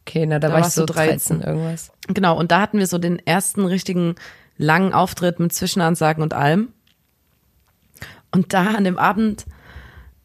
[0.01, 1.41] okay, na, da, da war ich so du 13 13.
[1.41, 1.91] irgendwas.
[2.07, 4.15] Genau, und da hatten wir so den ersten richtigen
[4.57, 6.73] langen Auftritt mit Zwischenansagen und allem.
[8.31, 9.45] Und da an dem Abend,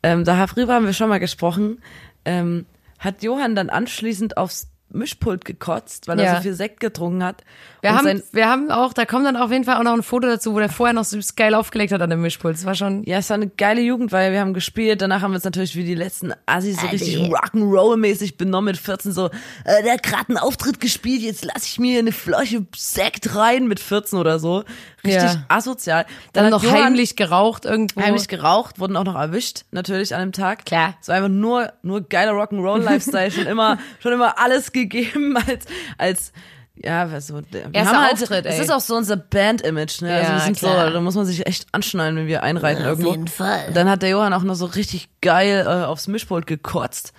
[0.03, 1.81] ähm, darüber haben wir schon mal gesprochen,
[2.25, 2.67] ähm,
[2.99, 6.25] hat Johann dann anschließend aufs Mischpult gekotzt, weil Ja.
[6.25, 7.43] er so viel Sekt getrunken hat.
[7.81, 10.29] Wir haben, wir haben auch, da kommt dann auf jeden Fall auch noch ein Foto
[10.29, 12.55] dazu, wo der vorher noch so geil aufgelegt hat an dem Mischpult.
[12.55, 15.03] Das war schon, ja, es war eine geile Jugend, weil wir haben gespielt.
[15.03, 19.13] Danach haben wir uns natürlich wie die letzten Assis so richtig Rock'n'Roll-mäßig benommen mit 14
[19.13, 19.27] so,
[19.65, 23.67] äh, der hat gerade einen Auftritt gespielt, jetzt lass ich mir eine Flasche Sekt rein
[23.67, 24.65] mit 14 oder so.
[25.05, 25.45] Richtig Ja.
[25.49, 26.07] asozial.
[26.33, 28.01] dann hat noch Johann heimlich geraucht irgendwo.
[28.01, 30.65] heimlich geraucht, wurden auch noch erwischt, natürlich an dem Tag.
[30.65, 30.95] Klar.
[31.01, 35.67] So einfach nur, nur geiler Rock'n'Roll-Lifestyle, schon immer, schon immer alles gegeben als,
[35.99, 36.33] als,
[36.75, 38.63] ja, also, wir Erster haben halt, Auftritt, Es ey.
[38.63, 40.15] ist auch so unser Band-Image, ne?
[40.15, 40.87] also Ja, wir sind klar.
[40.89, 43.11] so, da muss man sich echt anschneiden, wenn wir einreiten irgendwo.
[43.11, 43.65] jeden Fall.
[43.69, 47.13] Und dann hat der Johann auch noch so richtig geil äh, aufs Mischpult gekotzt.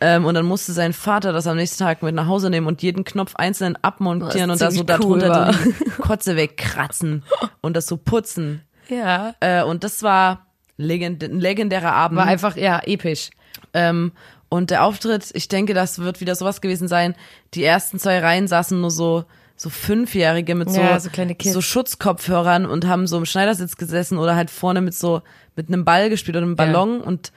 [0.00, 2.82] Ähm, und dann musste sein Vater das am nächsten Tag mit nach Hause nehmen und
[2.82, 7.24] jeden Knopf einzeln abmontieren und da so cool darunter die Kotze wegkratzen
[7.62, 8.62] und das so putzen.
[8.88, 9.34] ja.
[9.40, 12.16] Äh, und das war legend ein legendärer Abend.
[12.18, 13.30] War einfach, ja, episch.
[13.74, 14.12] ähm,
[14.48, 17.14] und der Auftritt, ich denke, das wird wieder sowas gewesen sein.
[17.54, 19.24] Die ersten zwei Reihen saßen nur so
[19.60, 21.10] so Fünfjährige mit so, Ja, so
[21.52, 25.22] so Schutzkopfhörern und haben so im Schneidersitz gesessen oder halt vorne mit so
[25.56, 27.32] mit einem Ball gespielt oder einem Ballon und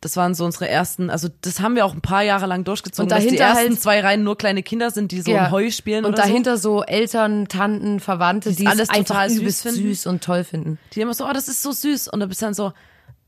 [0.00, 3.04] das waren so unsere ersten, also das haben wir auch ein paar Jahre lang durchgezogen,
[3.06, 5.46] Und dass die dahinter ersten halt- zwei Reihen nur kleine Kinder sind, die so ja.
[5.46, 6.84] im Heu spielen Und dahinter so.
[6.84, 10.78] Eltern, Tanten, Verwandte, die alles es einfach total süß süß und toll finden.
[10.84, 10.94] so.
[10.94, 12.72] Die immer so, oh, das ist so süß und du bist dann so,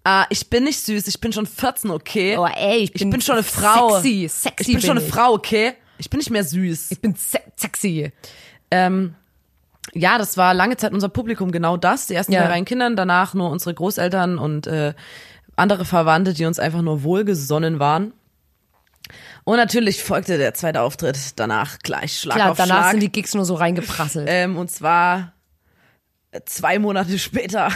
[0.04, 2.36] ah, ich bin nicht süß, ich bin schon 14, okay?
[2.38, 3.94] Oh, ey, ich ich bin schon eine Frau.
[4.00, 5.12] Sexy, sexy ich bin, schon eine ich.
[5.12, 5.74] Frau, okay?
[5.98, 6.90] Ich bin nicht mehr süß.
[6.92, 8.10] Ich bin se sexy.
[8.70, 9.14] Ähm,
[9.92, 12.06] ja, das war lange Zeit unser Publikum genau das.
[12.06, 12.42] Die ersten Ja.
[12.42, 14.94] drei Reihen Kindern, danach nur unsere Großeltern und äh,
[15.56, 18.12] andere Verwandte, die uns einfach nur wohlgesonnen waren.
[19.44, 22.90] Und natürlich folgte der zweite Auftritt danach gleich Schlag Klar, auf danach Schlag.
[22.92, 24.28] sind die Gigs nur so reingeprasselt.
[24.30, 25.32] ähm, und zwar
[26.46, 27.70] zwei Monate später.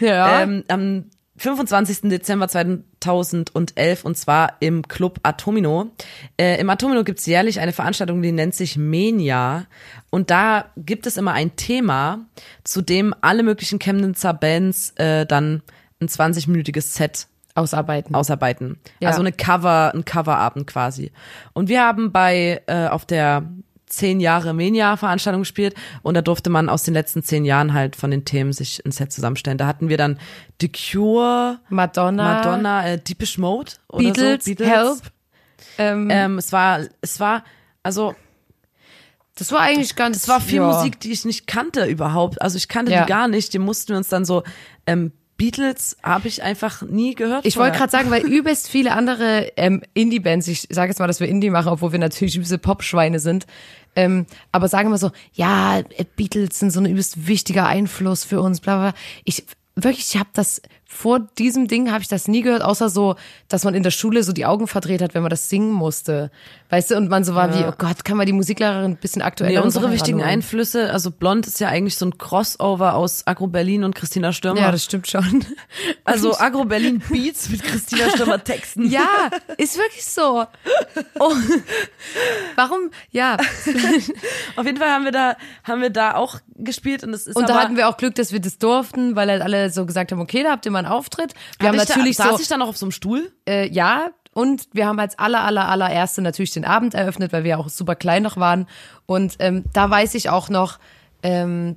[0.00, 0.42] ja.
[0.42, 2.10] Ähm, am 25.
[2.10, 5.90] Dezember 2011 und zwar im Club Atomino.
[6.38, 9.64] Äh, Im Atomino gibt's jährlich eine Veranstaltung, die nennt sich Menia.
[10.10, 12.26] Und da gibt es immer ein Thema,
[12.62, 15.62] zu dem alle möglichen Chemnitzer Bands äh, dann
[16.02, 18.14] ein 20-minütiges Set Ausarbeiten.
[18.14, 18.78] ausarbeiten.
[19.00, 19.08] Ja.
[19.08, 21.10] Also eine Cover, ein Coverabend quasi.
[21.54, 23.48] Und wir haben bei äh, auf der
[23.90, 27.96] zehn Jahre Menia Veranstaltung gespielt und da durfte man aus den letzten zehn Jahren halt
[27.96, 29.58] von den Themen sich ein Set zusammenstellen.
[29.58, 30.18] Da hatten wir dann
[30.60, 34.64] The Cure, Madonna, Madonna, äh, Deepish Mode oder Beatles, so.
[34.64, 34.98] Help.
[35.78, 37.44] Ähm, Ähm, es war, es war,
[37.82, 38.14] also
[39.36, 40.18] das war eigentlich ganz.
[40.18, 40.66] es war viel ja.
[40.66, 42.42] Musik, die ich nicht kannte überhaupt.
[42.42, 43.02] Also ich kannte Ja.
[43.04, 43.52] die gar nicht.
[43.54, 44.42] Die mussten wir uns dann so
[44.86, 47.46] ähm, Beatles habe ich einfach nie gehört.
[47.46, 51.20] Ich wollte gerade sagen, weil übelst viele andere ähm, Indie-Bands, ich sage jetzt mal, dass
[51.20, 53.46] wir Indie machen, obwohl wir natürlich übelste Popschweine sind,
[53.96, 55.82] ähm, aber sagen wir so, ja,
[56.16, 58.90] Beatles sind so ein übelst wichtiger Einfluss für uns, bla bla.
[58.90, 59.00] bla.
[59.24, 63.16] Ich wirklich, ich habe das vor diesem Ding habe ich das nie gehört, außer so,
[63.48, 66.30] dass man in der Schule so die Augen verdreht hat, wenn man das singen musste,
[66.70, 69.22] weißt du, und man so war wie, oh Gott, kann man die Musiklehrerin ein bisschen
[69.22, 73.46] aktuell Nee, unsere wichtigen Einflüsse, also Blond ist ja eigentlich so ein Crossover aus Agro
[73.46, 74.60] Berlin und Christina Stürmer.
[74.60, 75.44] Ja, das stimmt schon.
[76.04, 78.88] also Agro Berlin Beats mit Christina Stürmer Texten.
[78.88, 80.46] Ja, ist wirklich so.
[81.18, 81.32] Oh.
[82.54, 82.90] Warum?
[83.10, 83.36] Ja.
[84.56, 87.48] Auf jeden Fall haben wir da haben wir da auch gespielt und es ist Und
[87.48, 90.20] da hatten wir auch Glück, dass wir das durften, weil halt alle so gesagt haben,
[90.20, 91.34] okay, da habt ihr mal einen Auftritt.
[91.58, 93.30] Wir haben Hatte ich natürlich da, so, saß ich da noch auf so einem Stuhl?
[93.50, 97.58] äh, ja, und wir haben als aller, aller, allererste natürlich den Abend eröffnet, weil wir
[97.58, 98.66] auch super klein noch waren.
[99.06, 100.78] Und ähm, da weiß ich auch noch,
[101.22, 101.76] ähm,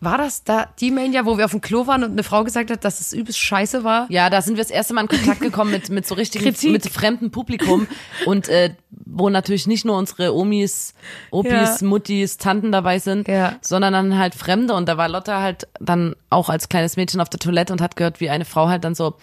[0.00, 2.70] war das da die Mania, wo wir auf dem Klo waren und eine Frau gesagt
[2.70, 4.06] hat, dass es übelst scheiße war?
[4.10, 6.70] Ja, da sind wir das erste Mal in Kontakt gekommen mit, mit so richtigen, Kritik.
[6.72, 7.86] mit fremdem Publikum
[8.26, 10.94] und äh, wo natürlich nicht nur unsere Omis,
[11.30, 11.86] Opis, Ja.
[11.86, 13.56] Muttis, Tanten dabei sind, Ja.
[13.60, 17.28] sondern dann halt Fremde und da war Lotta halt dann auch als kleines Mädchen auf
[17.28, 19.14] der Toilette und hat gehört, wie eine Frau halt dann so,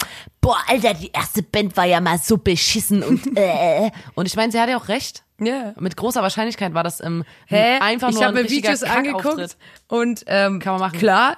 [0.41, 3.91] boah, Alter, die erste Band war ja mal so beschissen und äh.
[4.15, 5.23] Und ich meine, sie hatte ja auch recht.
[5.39, 5.73] Ja.
[5.79, 7.79] Mit großer Wahrscheinlichkeit war das ähm, Hä?
[7.79, 10.99] einfach ich nur habe ein mir Videos angeguckt und ähm, Kann man machen.
[10.99, 11.37] Klar,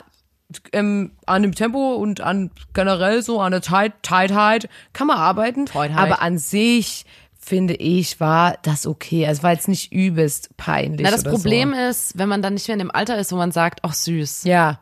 [0.71, 5.65] ähm, an dem Tempo und an generell so an der Tight, Tightheit kann man arbeiten.
[5.65, 5.97] Tightheit.
[5.97, 7.05] Aber an sich
[7.39, 9.25] finde ich war das okay.
[9.25, 11.01] Es war jetzt nicht übelst peinlich.
[11.03, 11.79] Na, das Problem so.
[11.79, 14.43] ist, wenn man dann nicht mehr in dem Alter ist, wo man sagt, ach süß.
[14.43, 14.79] ja,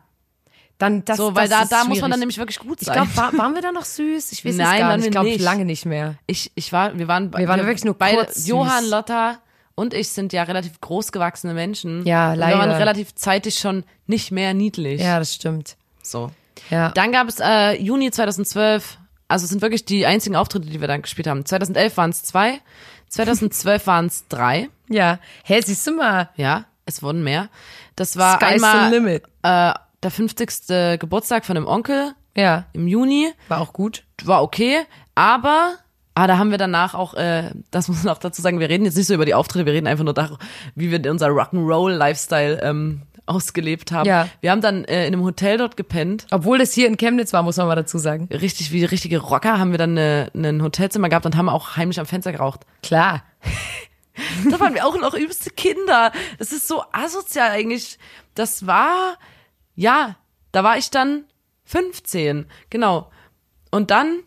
[0.78, 1.16] dann das.
[1.16, 2.94] so, weil das da, da muss man dann nämlich wirklich gut Ich sein.
[2.96, 4.32] glaube, war, waren wir da noch süß?
[4.32, 5.02] Ich weiß Nein, es gar nicht.
[5.02, 6.14] wir Ich glaube, lange nicht mehr.
[6.26, 8.46] Ich, ich war, wir waren, Wir waren wirklich nur beide, kurz süß.
[8.48, 9.38] Johann, Lotta
[9.74, 12.06] und ich sind ja relativ großgewachsene Menschen.
[12.06, 12.78] Ja, Und Wir waren leider.
[12.78, 15.00] relativ zeitig schon nicht mehr niedlich.
[15.00, 15.76] Ja, das stimmt.
[16.02, 16.30] So.
[16.70, 16.90] Ja.
[16.90, 20.88] Dann gab es äh, Juni 2012, also es sind wirklich die einzigen Auftritte, die wir
[20.88, 21.44] dann gespielt haben.
[21.44, 22.60] 2011 waren es zwei,
[23.08, 24.68] 2012 waren es drei.
[24.88, 25.18] ja.
[25.44, 26.30] Hä, siehst du mal.
[26.36, 27.48] Ja, es wurden mehr.
[27.96, 29.24] Das war Sky's einmal the limit.
[29.42, 30.98] äh, der 50.
[31.00, 33.32] Geburtstag von dem Onkel Ja, im Juni.
[33.48, 34.04] war auch gut.
[34.24, 34.80] war okay,
[35.14, 35.74] aber
[36.14, 38.84] ah, da haben wir danach auch, äh, das muss man auch dazu sagen, wir reden
[38.84, 40.38] jetzt nicht so über die Auftritte, wir reden einfach nur darüber,
[40.74, 44.06] wie wir unser Rock'n'Roll-Lifestyle ähm, ausgelebt haben.
[44.08, 44.28] Ja.
[44.40, 46.26] Wir haben dann äh, in einem Hotel dort gepennt.
[46.30, 48.28] Obwohl es hier in Chemnitz war, muss man mal dazu sagen.
[48.32, 51.98] Richtig, wie richtige Rocker haben wir dann äh, ein Hotelzimmer gehabt und haben auch heimlich
[52.00, 52.60] am Fenster geraucht.
[52.82, 53.22] Klar.
[54.50, 56.10] Da waren wir auch noch übelste Kinder.
[56.38, 57.98] Das ist so asozial eigentlich.
[58.34, 59.16] Das war,
[59.76, 60.16] ja,
[60.52, 61.24] da war ich dann
[61.64, 62.46] 15.
[62.70, 63.10] Genau.
[63.70, 64.22] Und dann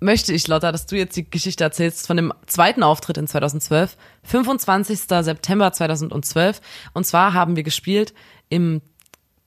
[0.00, 3.96] möchte ich, Lotta, dass du jetzt die Geschichte erzählst von dem zweiten Auftritt in 2012.
[4.22, 5.00] 25.
[5.00, 6.60] September 2012.
[6.94, 8.14] Und zwar haben wir gespielt
[8.48, 8.80] im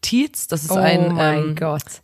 [0.04, 0.48] Tietz.
[0.48, 1.56] Das ist Oh ein ähm.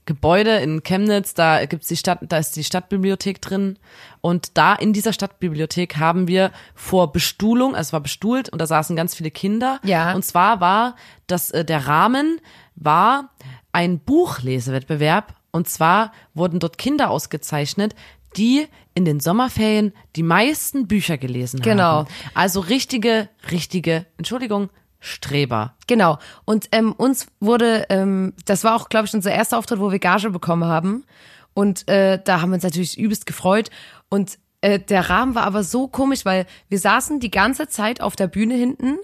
[0.06, 3.78] Gebäude in Chemnitz, da gibt's die Stadt, da ist die Stadtbibliothek drin
[4.22, 8.66] und da in dieser Stadtbibliothek haben wir vor Bestuhlung, also es war bestuhlt und da
[8.66, 9.80] saßen ganz viele Kinder.
[9.84, 10.14] Ja.
[10.14, 10.96] Und zwar war
[11.28, 12.42] das äh, der Rahmen
[12.76, 13.30] war
[13.72, 17.94] ein Buchlesewettbewerb und zwar wurden dort Kinder ausgezeichnet,
[18.38, 21.84] die in den Sommerferien die meisten Bücher gelesen Genau.
[21.84, 22.08] haben.
[22.34, 25.76] Also richtige, richtige, Entschuldigung, Streber.
[25.88, 26.18] Genau.
[26.46, 30.00] Und ähm, uns wurde, ähm, das war auch, glaube ich, unser erster Auftritt, wo wir
[30.00, 31.06] Gage bekommen haben.
[31.54, 33.70] Und äh, da haben wir uns natürlich übelst gefreut.
[34.10, 38.16] Und äh, der Rahmen war aber so komisch, weil wir saßen die ganze Zeit auf
[38.16, 38.98] der Bühne hinten.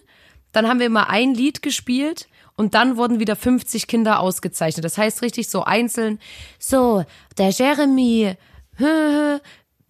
[0.52, 4.86] Dann haben wir immer ein Lied gespielt und dann wurden wieder 50 Kinder ausgezeichnet.
[4.86, 6.20] Das heißt richtig so einzeln.
[6.60, 7.04] So,
[7.38, 8.36] der Jeremy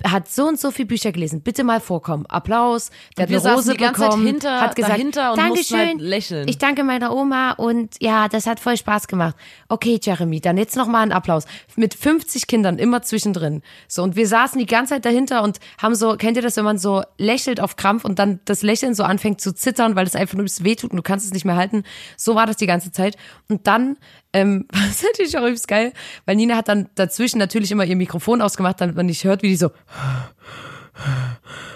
[0.04, 1.42] hat so und so viele Bücher gelesen.
[1.42, 2.26] Bitte mal vorkommen.
[2.28, 2.92] Applaus.
[3.18, 4.28] Der hat eine Rose bekommen.
[4.28, 5.78] hinter- hat gesagt, Dankeschön.
[5.80, 6.48] halt lächeln.
[6.48, 9.36] Ich danke meiner Oma und ja, das hat voll Spaß gemacht.
[9.70, 11.46] Okay, Jeremy, dann jetzt noch mal einen Applaus.
[11.76, 13.62] Mit 50 Kindern immer zwischendrin.
[13.88, 16.66] So und wir saßen die ganze Zeit dahinter und haben so, kennt ihr das, wenn
[16.66, 20.16] man so lächelt auf Krampf und dann das Lächeln so anfängt zu zittern, weil es
[20.16, 21.84] einfach nur wehtut und du kannst es nicht mehr halten.
[22.18, 23.16] So war das die ganze Zeit.
[23.50, 23.98] Und dann
[24.36, 25.94] ähm, war es natürlich auch übelst geil,
[26.26, 29.48] weil Nina hat dann dazwischen natürlich immer ihr Mikrofon ausgemacht, damit man nicht hört, wie
[29.50, 29.72] die so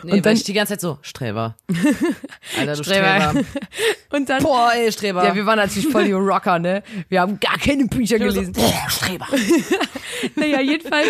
[0.03, 1.57] Nee, Und dann- ich die ganze Zeit so, Streber.
[2.57, 3.19] Alter, du Streber.
[3.31, 3.45] Streber.
[4.11, 5.25] und dann Boah, ey, Streber.
[5.25, 6.83] ja, wir waren natürlich voll die Rocker, ne?
[7.09, 8.53] Wir haben gar keine Bücher gelesen.
[8.53, 9.27] Boah, Streber.
[10.35, 11.07] Naja, jedenfalls.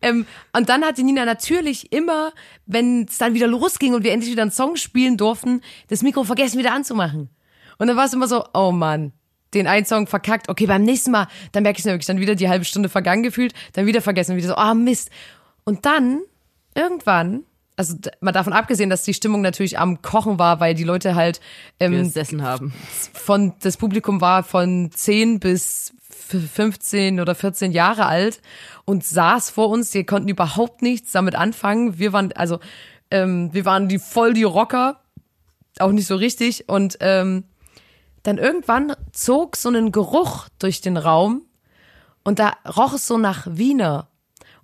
[0.00, 2.32] Ähm, und dann hatte Nina natürlich immer,
[2.66, 6.24] wenn es dann wieder losging und wir endlich wieder einen Song spielen durften, das Mikro
[6.24, 7.28] vergessen wieder anzumachen.
[7.78, 9.12] Und dann war es immer so, oh Mann,
[9.54, 10.48] den einen Song verkackt.
[10.48, 13.22] Okay, beim nächsten Mal, dann merke ich es wirklich, dann wieder die halbe Stunde vergangen
[13.22, 15.10] gefühlt, dann wieder vergessen, wieder so, ah Mist.
[15.64, 16.20] Und dann,
[16.74, 17.44] irgendwann,
[17.76, 21.40] also mal davon abgesehen, dass die Stimmung natürlich am Kochen war, weil die Leute halt
[21.80, 22.72] ähm, gesessen haben.
[23.12, 28.40] von das Publikum war von 10 bis f- 15 oder 14 Jahre alt
[28.84, 29.90] und saß vor uns.
[29.90, 31.98] Die konnten überhaupt nichts damit anfangen.
[31.98, 32.58] Wir waren also
[33.10, 35.00] ähm, wir waren die voll die Rocker,
[35.78, 37.44] auch nicht so richtig und ähm,
[38.22, 41.42] dann irgendwann zog so ein Geruch durch den Raum
[42.24, 44.08] und da roch es so nach Wiener.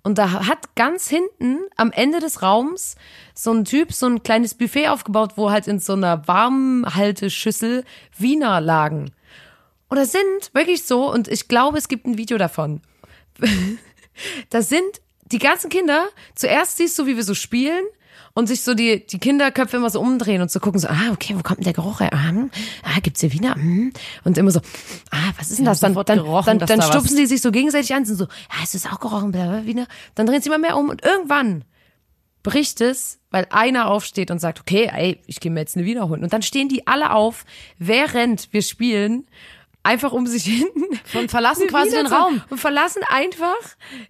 [0.01, 2.95] Und da hat ganz hinten am Ende des Raums
[3.35, 7.83] so ein Typ so ein kleines Buffet aufgebaut, wo halt in so einer Warmhalteschüssel
[8.17, 9.11] Wiener lagen.
[9.89, 12.81] Und das sind wirklich so, und ich glaube, es gibt ein Video davon.
[14.49, 14.99] Das sind
[15.31, 17.85] die ganzen Kinder, zuerst siehst du, wie wir so spielen
[18.39, 21.35] und sich so die, die Kinderköpfe immer so umdrehen und so gucken so, ah, okay,
[21.37, 22.09] wo kommt denn der Geruch her?
[22.13, 22.49] Ah, hm,
[22.83, 23.55] ah gibt's hier Wiener?
[23.55, 23.91] Hm.
[24.23, 24.61] Und immer so,
[25.11, 25.81] ah, was ist denn das?
[25.81, 28.25] Dann, dann, gerochen, dann, dann da was- stupsen die sich so gegenseitig an, sind so,
[28.25, 29.87] ah, ist das auch gerochen, bla, Wiener?
[30.15, 31.65] Dann drehen sie immer mehr um und irgendwann
[32.41, 36.07] bricht es, weil einer aufsteht und sagt, okay, ey, ich gehe mir jetzt eine Wiener
[36.07, 36.23] holen.
[36.23, 37.45] Und dann stehen die alle auf,
[37.77, 39.27] während wir spielen.
[39.89, 40.67] Einfach um sich hin.
[41.13, 42.41] Und verlassen quasi den Raum.
[42.49, 43.55] Und verlassen einfach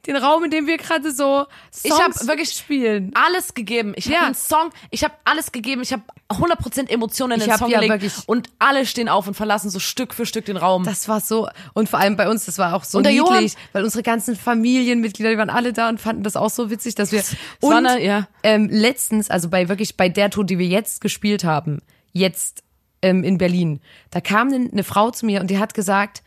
[0.05, 3.11] den Raum, in dem wir gerade so Songs Ich hab wirklich spielen.
[3.15, 3.93] alles gegeben.
[3.95, 4.17] Ich Ja.
[4.17, 7.69] habe einen Song, ich habe alles gegeben, ich habe 100% Emotionen in Ich den Song
[7.71, 10.83] ja gelegt und alle stehen auf und verlassen so Stück für Stück den Raum.
[10.83, 13.51] Das war so, und vor allem bei uns, das war auch so Und niedlich, Johann-
[13.73, 17.11] weil unsere ganzen Familienmitglieder, die waren alle da und fanden das auch so witzig, dass
[17.11, 17.23] wir,
[17.61, 18.27] war und eine- ja.
[18.43, 22.63] ähm, letztens, also bei wirklich, bei der Tour, die wir jetzt gespielt haben, jetzt
[23.01, 23.79] ähm, in Berlin,
[24.11, 26.23] da kam eine, eine Frau zu mir und die hat gesagt,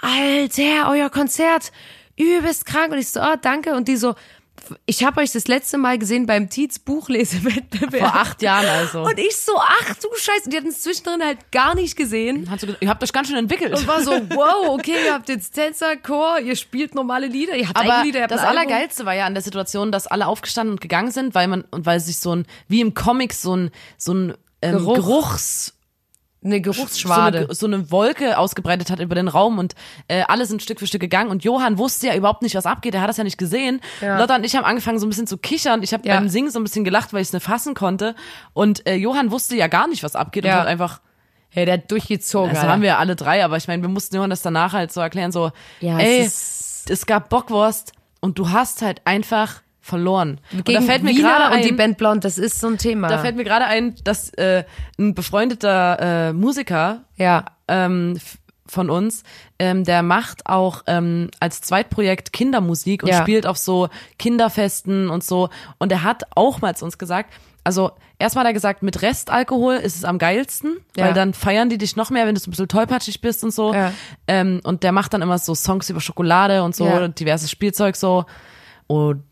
[0.00, 1.72] Alter, euer Konzert,
[2.16, 2.92] übelst krank.
[2.92, 3.74] Und ich so, oh, danke.
[3.74, 4.14] Und die so,
[4.86, 7.98] ich habe euch das letzte Mal gesehen beim Tietz Buchlesewettbewerb.
[7.98, 9.02] Vor acht Jahren also.
[9.02, 10.44] Und ich so, ach du Scheiße.
[10.44, 12.48] Und die hatten es zwischendrin halt gar nicht gesehen.
[12.50, 13.76] Hast du ihr habt euch ganz schön entwickelt.
[13.76, 17.68] Und war so, wow, okay, ihr habt jetzt Tänzer, Chor, ihr spielt normale Lieder, ihr
[17.68, 18.42] habt Aber Lieder, ihr habt das.
[18.42, 21.86] Allergeilste war ja an der Situation, dass alle aufgestanden und gegangen sind, weil man, und
[21.86, 24.94] weil sich so ein, wie im Comic, so ein, so ein ähm, Geruch.
[24.94, 25.74] Geruchs,
[26.42, 27.38] Eine so Geruchsschwade.
[27.38, 29.74] eine, so eine Wolke ausgebreitet hat über den Raum und
[30.08, 32.94] äh, alle sind Stück für Stück gegangen und Johann wusste ja überhaupt nicht, was abgeht,
[32.94, 33.80] er hat das ja nicht gesehen.
[34.00, 34.18] Ja.
[34.18, 36.14] Lotta und ich haben angefangen so ein bisschen zu kichern, ich habe Ja.
[36.16, 38.14] beim Singen so ein bisschen gelacht, weil ich es nicht fassen konnte
[38.54, 40.54] und äh, Johann wusste ja gar nicht, was abgeht Ja.
[40.54, 41.00] und hat einfach,
[41.50, 42.50] hey, der hat durchgezogen.
[42.50, 42.72] das Alter.
[42.72, 45.32] haben wir alle drei, aber ich meine, wir mussten Johann das danach halt so erklären,
[45.32, 49.60] so, Ja, ey, es es, gab Bockwurst und du hast halt einfach
[49.90, 50.40] verloren.
[50.52, 52.78] und da Gegen fällt mir gerade und ein, die Band Blond, das ist so ein
[52.78, 53.08] Thema.
[53.08, 54.64] da fällt mir gerade ein, dass äh,
[54.98, 57.44] ein befreundeter äh, Musiker ja.
[57.68, 58.18] ähm,
[58.66, 59.24] von uns,
[59.58, 63.20] ähm, der macht auch ähm, als Zweitprojekt Kindermusik und Ja.
[63.20, 63.88] spielt auf so
[64.18, 65.48] Kinderfesten und so.
[65.78, 67.34] Und er hat auch mal zu uns gesagt,
[67.64, 71.06] also erstmal hat er gesagt, mit Restalkohol ist es am geilsten, Ja.
[71.06, 73.50] weil dann feiern die dich noch mehr, wenn du so ein bisschen tollpatschig bist und
[73.52, 73.74] so.
[73.74, 73.92] Ja.
[74.28, 78.24] Ähm, und der macht dann immer so Songs über Schokolade und so, diverses Spielzeug so.
[78.86, 79.24] Und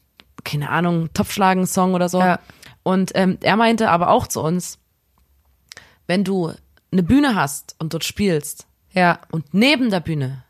[0.45, 2.21] keine Ahnung, Topfschlagen-Song oder so.
[2.21, 2.39] Ja.
[2.83, 4.79] Und ähm, er meinte aber auch zu uns,
[6.07, 6.53] wenn du
[6.91, 10.45] eine Bühne hast und dort spielst Ja, und neben der Bühne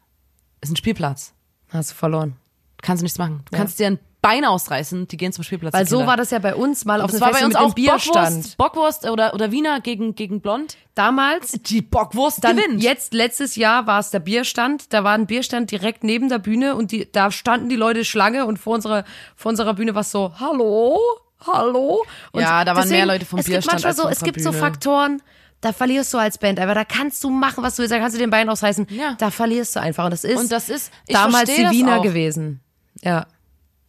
[0.60, 1.34] ist ein Spielplatz,
[1.70, 2.36] hast du verloren.
[2.82, 3.42] kannst du nichts machen.
[3.50, 5.72] Du kannst dir ein Bein ausreißen, die gehen zum Spielplatz.
[5.74, 7.72] Weil so war das ja bei uns mal auf das dem war bei uns auch
[7.74, 8.56] Bierstand.
[8.56, 10.76] Bockwurst, Bockwurst oder, oder Wiener gegen, gegen Blond.
[10.96, 12.82] Damals, Die Bockwurst dann gewinnt.
[12.82, 14.92] jetzt letztes Jahr war es der Bierstand.
[14.92, 18.44] Da war ein Bierstand direkt neben der Bühne und die, da standen die Leute Schlange
[18.46, 19.04] und vor unserer
[19.36, 20.98] vor unserer Bühne war es so, hallo,
[21.46, 22.04] hallo.
[22.32, 24.40] Und Ja, da waren mehr Leute vom es gibt Bierstand manchmal als so, es gibt
[24.42, 24.60] so Bühne.
[24.60, 25.22] Faktoren.
[25.60, 27.92] Da verlierst du als Band, aber da kannst du machen, was du willst.
[27.92, 28.86] Da kannst du den Bein ausreißen.
[28.90, 29.14] Ja.
[29.18, 30.04] Da verlierst du einfach.
[30.04, 32.60] Und das ist, Und das ist- damals die Wiener gewesen.
[33.02, 33.26] Ja,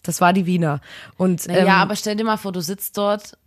[0.04, 0.82] das war die Wiener.
[1.18, 3.38] Und ähm, ja, aber stell dir mal vor, du sitzt dort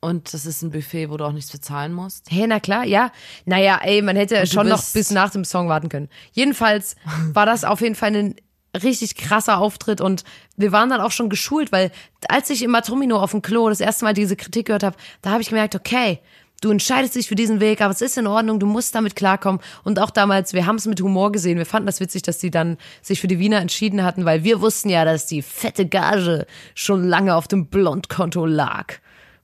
[0.00, 2.30] und das ist ein Buffet, wo du auch nichts bezahlen musst.
[2.30, 3.10] Hey, na klar, ja.
[3.46, 6.08] Naja, ey, man hätte schon noch bis nach dem Song warten können.
[6.32, 6.96] Jedenfalls
[7.32, 8.36] war das auf jeden Fall ein
[8.82, 10.24] richtig krasser Auftritt und
[10.56, 11.90] wir waren dann auch schon geschult, weil
[12.28, 15.30] als ich im Matromino auf dem Klo das erste Mal diese Kritik gehört habe, da
[15.30, 16.20] habe ich gemerkt, okay,
[16.60, 19.60] du entscheidest dich für diesen Weg, aber es ist in Ordnung, du musst damit klarkommen.
[19.84, 22.50] Und auch damals, wir haben es mit Humor gesehen, wir fanden das witzig, dass die
[22.50, 26.46] dann sich für die Wiener entschieden hatten, weil wir wussten ja, dass die fette Gage
[26.74, 28.94] schon lange auf dem Blondkonto lag.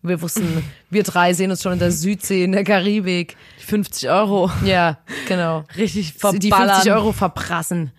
[0.03, 3.37] Wir wussten, wir drei sehen uns schon in der Südsee, in der Karibik.
[3.59, 4.51] 50 Euro.
[4.65, 4.99] Ja,
[5.29, 5.65] genau.
[5.77, 6.75] Richtig Die verballern.
[6.77, 7.93] 50 Euro verprassen.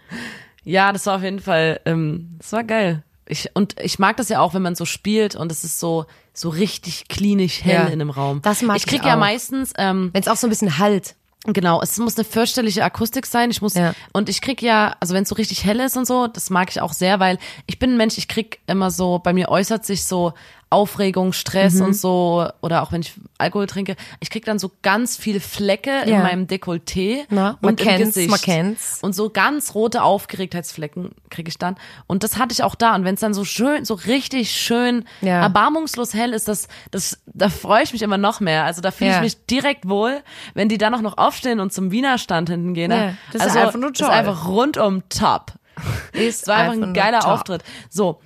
[0.63, 3.03] Ja, das war auf jeden Fall, ähm, das war geil.
[3.27, 6.05] Ich, und ich mag das ja auch, wenn man so spielt und es ist so,
[6.37, 7.85] so richtig klinisch hell Ja.
[7.85, 8.41] in einem Raum.
[8.41, 9.19] Das mag ich krieg ich ja auch.
[9.19, 11.15] meistens, ähm, Wenn es auch so ein bisschen halt.
[11.47, 13.51] Genau, es muss eine fürchterliche Akustik sein.
[13.51, 13.93] Ich muss Ja.
[14.13, 16.71] und ich krieg ja, also wenn es so richtig hell ist und so, das mag
[16.71, 19.85] ich auch sehr, weil ich bin ein Mensch, ich krieg immer so, bei mir äußert
[19.85, 20.33] sich so
[20.69, 21.85] Aufregung, Stress Mhm.
[21.85, 25.91] und so oder auch wenn ich Alkohol trinke, ich krieg dann so ganz viele Flecke
[26.03, 26.19] in Ja.
[26.23, 28.29] meinem Dekolleté Na, man und im Gesicht.
[28.29, 28.99] man kennt's.
[29.01, 31.75] Und so ganz rote Aufgeregtheitsflecken krieg ich dann
[32.07, 35.05] und das hatte ich auch da und wenn es dann so schön, so richtig schön
[35.21, 35.41] Ja.
[35.41, 38.63] erbarmungslos hell ist, das das da freue ich mich immer noch mehr.
[38.65, 39.15] Also da fühle Ja.
[39.17, 40.21] ich mich direkt wohl,
[40.53, 42.89] wenn die dann auch noch aufstehen und zum Wiener Stand hinten gehen.
[42.89, 43.17] Ne?
[43.31, 44.15] das ist also, einfach nur Das ist toll.
[44.15, 45.53] einfach rundum top.
[46.13, 47.27] Ist war einfach ein geiler.
[47.27, 47.61] Auftritt.
[47.89, 48.21] So.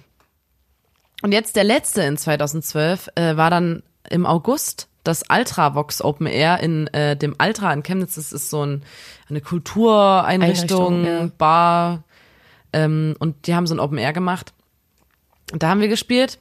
[1.21, 6.59] Und jetzt der letzte in 2012 äh, war dann im August das Ultravox Open Air
[6.59, 8.15] in äh, dem Altra in Chemnitz.
[8.15, 8.83] Das ist so ein,
[9.29, 11.31] eine Kultureinrichtung, Einrichtung, ja.
[11.37, 12.03] Bar.
[12.73, 14.53] Ähm, und die haben so ein Open Air gemacht.
[15.51, 16.39] Und da haben wir gespielt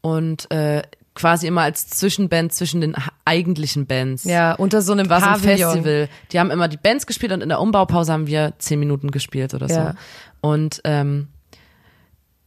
[0.00, 0.82] und äh,
[1.14, 4.24] quasi immer als Zwischenband zwischen den eigentlichen Bands.
[4.24, 5.40] Ja, unter so einem war so ein.
[5.40, 6.08] Festival.
[6.32, 9.54] Die haben immer die Bands gespielt und in der Umbaupause haben wir zehn Minuten gespielt
[9.54, 9.74] oder so.
[9.74, 9.94] Ja.
[10.40, 11.28] Und ähm,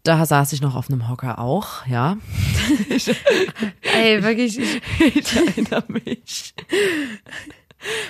[0.06, 2.18] da saß ich noch auf einem Hocker auch, ja.
[3.82, 4.60] Ey, wirklich.
[5.00, 6.54] Ich, erinnere mich.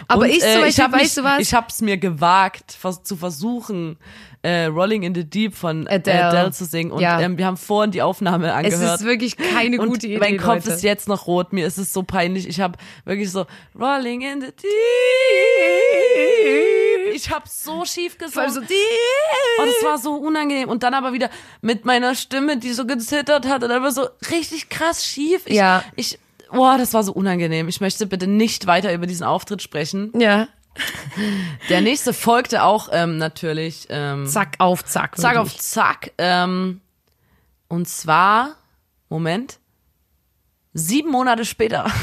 [0.08, 1.40] aber Und, ich zum äh, ich hab weißt du was?
[1.40, 3.98] Ich hab's mir gewagt, zu versuchen,
[4.46, 6.52] äh, Rolling in the Deep von Adele, Adele.
[6.52, 6.92] zu singen.
[6.92, 7.20] Und Ja.
[7.20, 9.00] ähm, wir haben vorhin die Aufnahme es angehört.
[9.02, 10.20] ist wirklich keine und gute Idee.
[10.20, 10.72] mein Kopf Leute.
[10.72, 11.52] ist jetzt noch rot.
[11.54, 12.48] Mir ist es so peinlich.
[12.48, 13.46] Ich habe wirklich so
[13.80, 14.48] Rolling in the
[17.14, 18.52] Ich habe so schief gesungen.
[18.52, 19.62] so die.
[19.62, 20.70] Und es war so unangenehm.
[20.70, 21.30] Und dann aber wieder
[21.62, 25.42] mit meiner Stimme, die so gezittert hat und dann war so richtig krass schief.
[25.46, 25.84] Ich, Ja.
[25.96, 26.20] Ich,
[26.52, 27.68] boah, das war so unangenehm.
[27.70, 30.12] Ich möchte bitte nicht weiter über diesen Auftritt sprechen.
[30.20, 30.48] Ja.
[31.70, 33.88] Der nächste folgte auch ähm, natürlich.
[33.90, 35.18] Ähm, Zack auf Zack.
[35.18, 35.62] Zack auf wirklich.
[35.62, 36.12] Zack.
[36.18, 36.82] Ähm,
[37.68, 38.56] und zwar,
[39.10, 39.60] Moment,
[40.74, 41.86] sieben Monate später.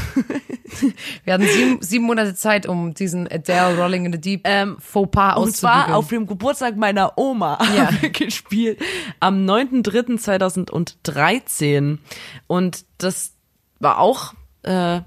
[1.25, 5.37] Wir hatten sieben, sieben Monate Zeit, um diesen Adele Rolling in the Deep Ähm, Fauxpas
[5.37, 7.91] Und zwar auf dem Geburtstag meiner Oma Ja.
[8.09, 8.81] gespielt.
[9.21, 11.99] Am 9.3.2013.
[12.47, 13.33] Und das
[13.81, 15.01] war auch, äh,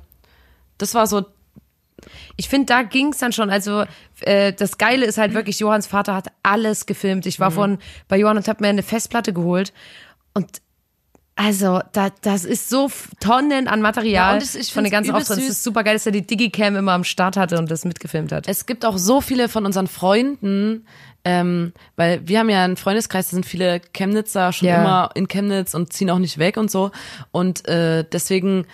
[0.77, 1.25] das war so,
[2.35, 3.49] Ich finde, da ging's dann schon.
[3.49, 3.85] Also
[4.21, 7.25] äh, das Geile ist halt wirklich, Johanns Vater hat alles gefilmt.
[7.25, 7.53] Ich war Mhm.
[7.55, 9.73] vorhin bei Johann und habe mir eine Festplatte geholt.
[10.33, 10.61] Und
[11.37, 12.89] also, da, das ist so
[13.19, 15.41] Tonnen an Material Ja, und es- ich von den ganzen Auftritten.
[15.41, 18.31] Es ist super geil, dass er die Digicam immer am Start hatte und das mitgefilmt
[18.31, 18.47] hat.
[18.47, 20.85] es gibt auch so viele von unseren Freunden,
[21.25, 24.79] ähm, weil wir haben ja einen Freundeskreis, da sind viele Chemnitzer schon Ja.
[24.79, 26.91] immer in Chemnitz und ziehen auch nicht weg und so.
[27.31, 28.65] Und äh, deswegen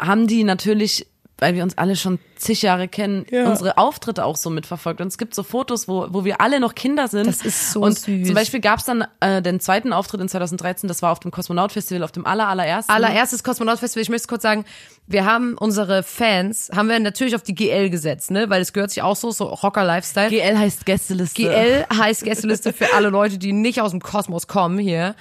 [0.00, 1.06] haben die natürlich,
[1.38, 5.00] weil wir uns alle schon zig Jahre kennen, unsere Auftritte auch so mitverfolgt.
[5.00, 7.26] Und es gibt so Fotos, wo, wo wir alle noch Kinder sind.
[7.26, 8.26] Das ist so und süß.
[8.26, 11.30] Zum Beispiel gab es dann äh, den zweiten Auftritt in 2013, das war auf dem
[11.30, 12.92] Kosmonaut Festival, auf dem aller, allerersten.
[12.92, 14.64] allererstes Kosmonaut-Festival, ich möchte kurz sagen,
[15.06, 18.90] wir haben unsere Fans, haben wir natürlich auf die GL gesetzt, ne, weil es gehört
[18.90, 20.30] sich auch so, so Rocker-Lifestyle.
[20.30, 21.42] GL heißt Gästeliste.
[21.42, 25.14] GL heißt Gästeliste für alle Leute, die nicht aus dem Kosmos kommen hier.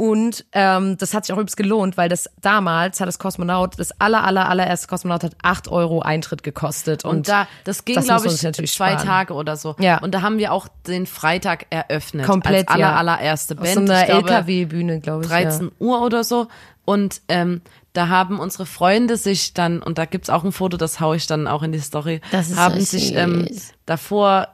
[0.00, 4.00] Und ähm, das hat sich auch übrigens gelohnt, weil das damals hat das Kosmonaut, das
[4.00, 7.04] aller, aller, allererste Kosmonaut hat 8 Euro Eintritt gekostet.
[7.04, 9.04] Und, Und da, das ging, glaube ich, zwei sparen.
[9.04, 9.74] Tage oder so.
[9.80, 9.98] Ja.
[9.98, 12.26] Und da haben wir auch den Freitag eröffnet.
[12.26, 12.94] komplett, als aller, ja.
[12.94, 13.74] allererste Auf Band.
[13.88, 15.30] so einer LKW-Bühne, glaube ich.
[15.30, 16.46] 13 Uhr oder so.
[16.84, 17.60] Und ähm,
[17.92, 21.26] da haben unsere Freunde sich dann, und da gibt's auch ein Foto, das hau ich
[21.26, 23.48] dann auch in die Story, Das ist haben so sich ähm,
[23.84, 24.46] davor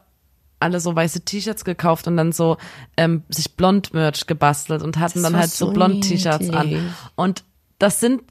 [0.60, 2.56] alle so weiße T-Shirts gekauft und dann so
[2.96, 6.94] ähm, sich Blond-Merch gebastelt und hatten Das dann halt so so Blond-T-Shirts an.
[7.16, 7.44] Und
[7.78, 8.22] das sind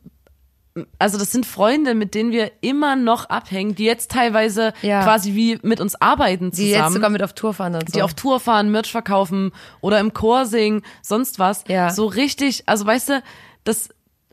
[0.97, 5.03] also das sind Freunde, mit denen wir immer noch abhängen, die jetzt teilweise Ja.
[5.03, 7.93] quasi wie mit uns arbeiten Die zusammen jetzt sogar mit auf Tour fahren und so.
[7.93, 9.51] die auf Tour fahren, Merch verkaufen
[9.81, 11.63] oder im Chor singen, sonst was.
[11.67, 11.91] Ja.
[11.91, 13.23] So richtig, also weißt du,
[13.65, 13.89] das,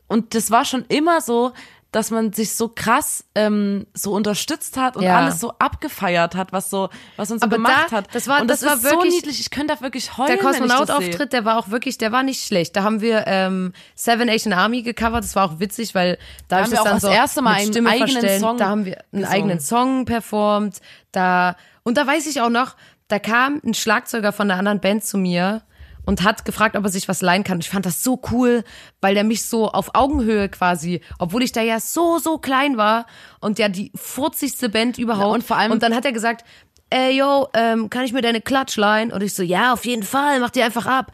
[0.07, 1.51] und das war schon immer so,
[1.91, 5.17] dass man sich so krass ähm, so unterstützt hat und Ja.
[5.17, 8.15] alles so abgefeiert hat, was so, was uns so Aber gemacht da- hat.
[8.15, 9.39] das war- und das, das war ist so wirklich- niedlich.
[9.41, 10.37] Ich könnte da wirklich heulen, der.
[10.37, 12.75] Kosmonaut-Auftritt, der war auch wirklich, der war nicht schlecht.
[12.77, 15.23] Da haben wir ähm, Seven Nation Army gecovert.
[15.25, 16.17] Das war auch witzig, weil
[16.47, 18.09] da, hab haben ich wir das auch dann das so erste Mal einen Stimme eigenen
[18.09, 18.39] verstellen.
[18.39, 19.31] Song Da haben wir einen gesungen.
[19.33, 20.77] eigenen Song performt.
[21.11, 22.75] Da und da weiß ich auch noch,
[23.09, 25.61] da kam ein Schlagzeuger von einer anderen Band zu mir
[26.05, 27.59] und hat gefragt, ob er sich was leihen kann.
[27.59, 28.63] Ich fand das so cool,
[29.01, 33.05] weil der mich so auf Augenhöhe quasi, obwohl ich da ja so, so klein war
[33.39, 35.27] und ja die furzigste Band überhaupt.
[35.27, 36.43] Ja, und vor allem- Und dann hat er gesagt,
[36.89, 39.11] ey, yo, ähm, kann ich mir deine Klatsch leihen?
[39.11, 41.11] Und ich so, ja, auf jeden Fall, mach die einfach ab.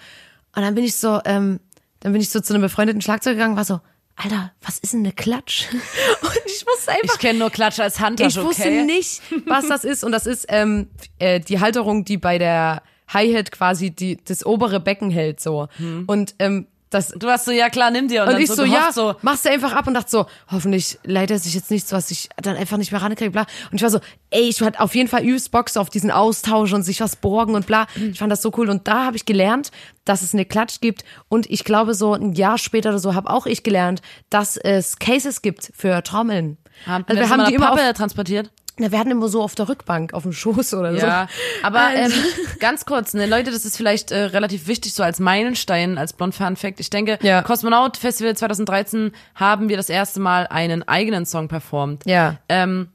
[0.55, 1.59] Und dann bin ich so, ähm,
[1.99, 3.79] dann bin ich so zu einem befreundeten Schlagzeug gegangen, war so,
[4.15, 5.65] Alter, was ist denn eine Klatsch?
[6.21, 8.83] Und ich wusste einfach, Ich kenne nur Klatsch als Handtasche, ich wusste okay?
[8.83, 10.03] nicht, was das ist.
[10.03, 14.79] Und das ist ähm, äh, die Halterung, die bei der Hi-Hat quasi die, das obere
[14.79, 15.67] Becken hält, so.
[16.07, 18.23] Und ähm, das, Du warst so, ja klar, nimm dir.
[18.23, 20.25] Und, und ich so, so, gehofft, ja, so, machst du einfach ab und dachte so,
[20.49, 23.45] hoffentlich leidet er sich jetzt nichts, was ich dann einfach nicht mehr rankriege, bla.
[23.71, 23.99] Und ich war so,
[24.29, 27.55] ey, ich hatte auf jeden Fall übelst so auf diesen Austausch und sich was borgen
[27.55, 27.87] und bla.
[27.95, 28.69] Ich fand das so cool.
[28.69, 29.71] Und da habe ich gelernt,
[30.05, 31.03] dass es eine Klatsch gibt.
[31.27, 34.97] Und ich glaube, so ein Jahr später oder so habe auch ich gelernt, dass es
[34.97, 36.57] Cases gibt für Trommeln.
[36.85, 38.49] haben, also wir haben die immer auf, transportiert.
[38.80, 41.05] Na, wir hatten immer so auf der Rückbank, auf dem Schoß oder so.
[41.05, 41.28] Ja,
[41.63, 42.23] aber Also- ähm,
[42.59, 46.36] ganz kurz, ne, Leute, das ist vielleicht äh, relativ wichtig, so als Meilenstein, als Blond
[46.36, 46.80] Fun Fact.
[46.80, 47.41] Ich denke, Ja.
[47.41, 52.05] Kosmonaut Festival 2013 haben wir das erste Mal einen eigenen Song performt.
[52.05, 52.38] Ja.
[52.49, 52.89] Ähm,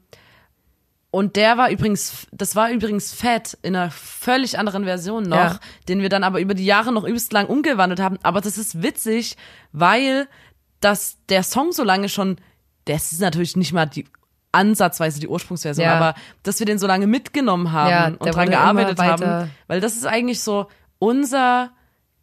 [1.11, 5.59] und der war übrigens, das war übrigens Fett in einer völlig anderen Version noch, Ja.
[5.87, 8.17] den wir dann aber über die Jahre noch übelst lang umgewandelt haben.
[8.23, 9.37] Aber das ist witzig,
[9.71, 10.27] weil
[10.79, 12.37] das der Song so lange schon,
[12.85, 14.05] das ist natürlich nicht mal die
[14.53, 15.95] ansatzweise die Ursprungsversion, Ja.
[15.95, 19.95] aber dass wir den so lange mitgenommen haben Ja, und dran gearbeitet haben, weil das
[19.97, 20.67] ist eigentlich so
[20.99, 21.71] unser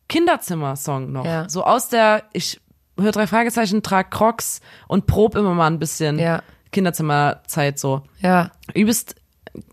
[0.09, 1.25] Kinderzimmer-Song noch.
[1.25, 1.49] Ja.
[1.49, 2.61] So aus der, ich
[2.99, 6.43] höre drei Fragezeichen, trag Crocs und prob immer mal ein bisschen Ja.
[6.73, 8.03] Kinderzimmerzeit so.
[8.21, 9.17] Ja, Übelst,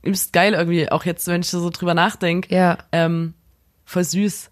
[0.01, 2.53] übelst geil irgendwie, auch jetzt, wenn ich so drüber nachdenke.
[2.53, 2.77] ja.
[2.91, 3.33] Ähm,
[3.85, 4.49] voll süß.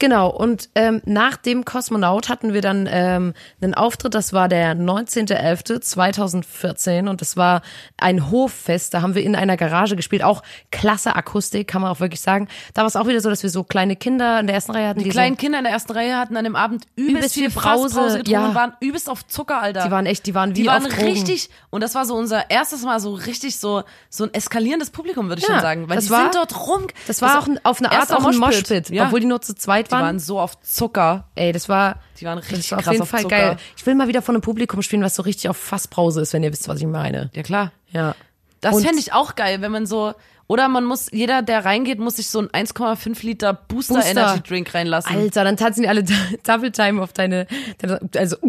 [0.00, 4.74] Genau, und ähm, nach dem Kosmonaut hatten wir dann ähm, einen Auftritt, das war der
[4.74, 7.62] 19.11.2014 und das war
[7.98, 12.00] ein Hoffest, da haben wir in einer Garage gespielt, auch klasse Akustik, kann man auch
[12.00, 12.48] wirklich sagen.
[12.74, 14.88] Da war es auch wieder so, dass wir so kleine Kinder in der ersten Reihe
[14.88, 17.34] hatten, die, Die kleinen Kinder in der ersten Reihe hatten an dem Abend übelst, Übelst
[17.34, 18.46] viel Brause, getrunken ja.
[18.48, 19.82] und waren übelst auf Zucker, Alter.
[19.82, 22.50] so, die waren echt, die waren wie die waren richtig, und das war so unser
[22.50, 25.88] erstes Mal so richtig so, so ein eskalierendes Publikum, würde ich Ja, schon sagen.
[25.88, 26.86] Weil das die war- sind dort rum.
[27.06, 28.70] Das war auch ein, auf eine Art auch ein Moshpit.
[28.70, 29.04] Moshpit, Ja.
[29.06, 30.18] obwohl die nur zu zweit die waren.
[30.18, 31.28] so auf Zucker.
[31.34, 33.36] Ey, das war, Die waren richtig das war auf krass jeden auf Fall Zucker.
[33.36, 33.56] geil.
[33.76, 36.42] Ich will mal wieder von einem Publikum spielen, was so richtig auf Fassbrause ist, wenn
[36.42, 37.30] ihr wisst, was ich meine.
[37.34, 37.72] Ja, klar.
[37.90, 38.14] Ja.
[38.60, 40.14] Das fände ich auch geil, wenn man so,
[40.46, 44.10] oder man muss, jeder, der reingeht, muss sich so ein 1,5 Liter Booster, Booster.
[44.10, 45.16] Energy Drink reinlassen.
[45.16, 46.04] Alter, dann tanzen die alle
[46.42, 47.46] Double Time auf deine,
[47.78, 48.48] deine also ja,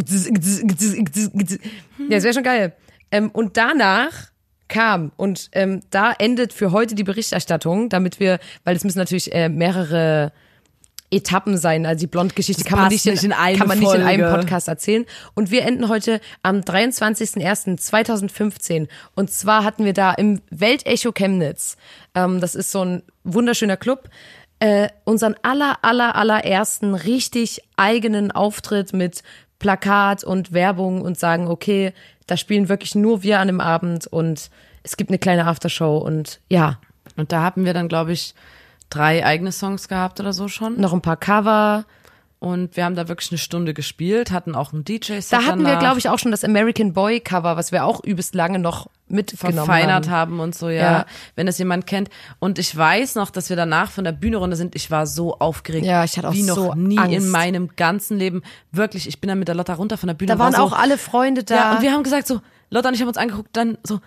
[2.09, 2.73] das wäre schon geil.
[3.11, 4.31] Ähm, und danach
[4.67, 9.33] kam und ähm, da endet für heute die Berichterstattung, damit wir, weil es müssen natürlich
[9.33, 10.31] äh, mehrere
[11.11, 11.85] Etappen sein.
[11.85, 14.31] Also die Blond-Geschichte kann man nicht in, nicht in kann man nicht in einem.
[14.31, 15.05] Podcast erzählen.
[15.33, 18.87] Und wir enden heute am 23.01.2015.
[19.15, 21.77] Und zwar hatten wir da im Weltecho Chemnitz,
[22.15, 24.09] ähm, das ist so ein wunderschöner Club,
[24.59, 29.23] äh, unseren aller, aller, allerersten richtig eigenen Auftritt mit
[29.59, 31.93] Plakat und Werbung und sagen, okay,
[32.27, 34.49] da spielen wirklich nur wir an dem Abend und
[34.83, 36.79] es gibt eine kleine Aftershow und ja,
[37.17, 38.33] Und da haben wir dann, glaube ich,
[38.91, 40.79] drei eigene Songs gehabt oder so schon.
[40.79, 41.85] noch ein paar Cover.
[42.43, 45.65] Und wir haben da wirklich eine Stunde gespielt, hatten auch einen DJ-Set Da hatten wir,
[45.67, 48.89] danach, glaube ich, auch schon das American Boy Cover, was wir auch übelst lange noch
[49.07, 50.31] mitgenommen verfeinert haben.
[50.31, 51.05] haben und so, ja, Ja.
[51.35, 52.09] wenn das jemand kennt.
[52.39, 54.75] Und ich weiß noch, dass wir danach von der Bühne runter sind.
[54.75, 55.85] Ich war so aufgeregt.
[55.85, 57.15] Ja, ich hatte auch wie noch so nie Angst.
[57.15, 58.41] in meinem ganzen Leben.
[58.71, 60.31] Wirklich, ich bin dann mit der Lotta runter von der Bühne.
[60.33, 61.55] Da waren war auch so, alle Freunde da.
[61.55, 63.99] Ja, und wir haben gesagt so, Lotta und ich haben uns angeguckt, dann so,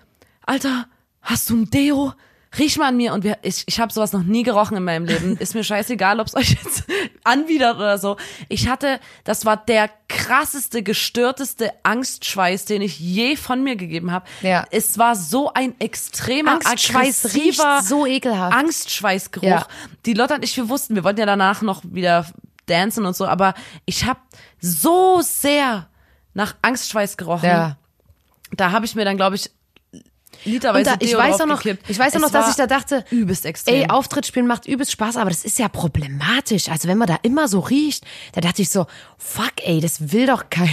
[0.45, 0.87] Alter,
[1.22, 2.14] hast du ein Deo?
[2.59, 3.13] Riech mal an mir.
[3.13, 5.37] Und wir, ich, ich habe sowas noch nie gerochen in meinem Leben.
[5.37, 6.85] Ist mir scheißegal, ob es euch jetzt
[7.25, 8.17] anwidert oder so.
[8.49, 14.27] Ich hatte, das war der krasseste, gestörteste Angstschweiß, den ich je von mir gegeben habe.
[14.43, 14.65] Ja.
[14.71, 18.57] Es war so ein extremer, Angstschweiß aggressiver so ekelhaft.
[18.57, 19.47] Angstschweißgeruch.
[19.47, 19.67] Ja.
[20.07, 22.27] Die Lotta und ich, wir wussten, wir wollten ja danach noch wieder
[22.67, 24.21] dancen und so, aber ich habe
[24.61, 25.89] so sehr
[26.33, 27.49] nach Angstschweiß gerochen.
[27.49, 27.77] ja.
[28.57, 29.51] Da habe ich mir dann, glaube ich,
[30.45, 33.05] Und literweise da, ich weiß auch noch, ich weiß auch noch, dass ich da dachte,
[33.11, 33.75] übelst extrem.
[33.75, 36.69] ey, Auftritt spielen macht übelst Spaß, aber das ist ja problematisch.
[36.69, 38.87] Also wenn man da immer so riecht, da dachte ich so,
[39.19, 40.71] fuck, ey, das will doch keiner.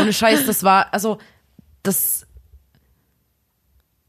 [0.00, 1.18] Ohne Scheiß, das war, also,
[1.82, 2.25] das,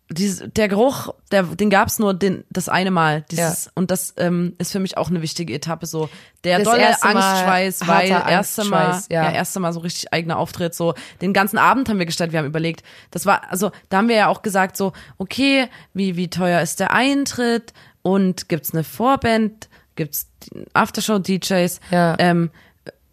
[0.09, 3.25] dieses, der Geruch, der, den gab's nur den, das eine Mal.
[3.29, 3.71] Dieses, Ja.
[3.75, 5.85] Und das ähm, ist für mich auch eine wichtige Etappe.
[5.85, 6.09] So
[6.43, 9.25] der Das dolle Angstschweiß, weil erste Mal, ja.
[9.25, 9.31] ja.
[9.31, 10.73] erste Mal so richtig eigener Auftritt.
[10.75, 12.33] So den ganzen Abend haben wir gestaltet.
[12.33, 16.15] Wir haben überlegt, das war, also da haben wir ja auch gesagt so, okay, wie
[16.15, 20.29] wie teuer ist der Eintritt und gibt's eine Vorband, gibt's
[20.73, 22.15] Aftershow-DJs, Ja.
[22.19, 22.49] ähm,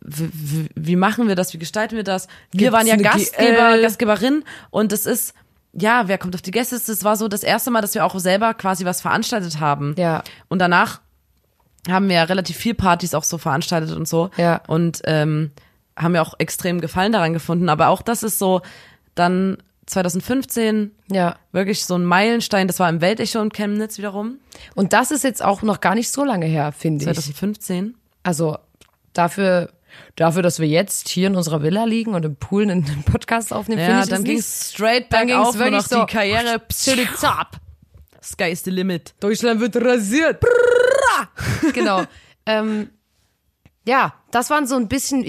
[0.07, 2.29] wie, wie, machen wir das, wie gestalten wir das?
[2.53, 3.83] Wir Gibt's waren ja Gastgeber, GL?
[3.83, 5.35] Gastgeberin und es ist,
[5.77, 6.93] ja, wer kommt auf die Gästeliste?
[6.93, 9.95] Es war so das erste Mal, dass wir auch selber quasi was veranstaltet haben.
[9.99, 10.23] Ja.
[10.49, 11.01] Und danach
[11.89, 14.31] haben wir ja relativ viel Partys auch so veranstaltet und so.
[14.37, 14.63] Ja.
[14.67, 15.51] Und ähm,
[15.97, 17.69] haben wir auch extrem Gefallen daran gefunden.
[17.69, 18.63] Aber auch das ist so
[19.15, 21.37] dann 2015 Ja.
[21.53, 22.69] wirklich so ein Meilenstein.
[22.69, 24.39] Das war im Weltecho in Chemnitz wiederum.
[24.75, 27.15] Und das ist jetzt auch noch gar nicht so lange her, finde ich.
[27.15, 27.95] 2015.
[28.23, 28.57] Also
[29.13, 29.71] dafür,
[30.17, 33.81] dafür, dass wir jetzt hier in unserer Villa liegen und im Pool einen Podcast aufnehmen,
[33.81, 36.63] finde Ja, ich dann ging's straight Dann ging's bergauf, nur wirklich so, die Karriere.
[37.17, 37.61] Zap.
[38.23, 39.15] Sky is the limit.
[39.21, 40.43] Deutschland wird rasiert.
[41.73, 42.05] genau.
[42.47, 42.91] ähm,
[43.87, 45.25] ja, das waren so ein bisschen.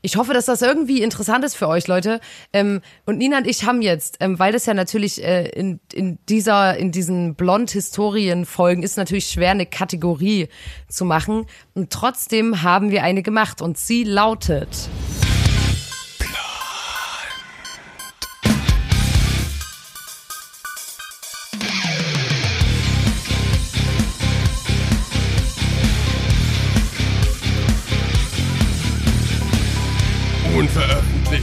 [0.00, 2.20] Ich, hoffe, dass das irgendwie interessant ist für euch, Leute.
[2.52, 6.18] Ähm, und Nina und ich haben jetzt, ähm, weil das ja natürlich äh, in, in
[6.28, 10.48] dieser, in diesen Blond-Historien-Folgen ist natürlich schwer, eine Kategorie
[10.88, 11.46] zu machen.
[11.74, 14.88] Und trotzdem haben wir eine gemacht und sie lautet.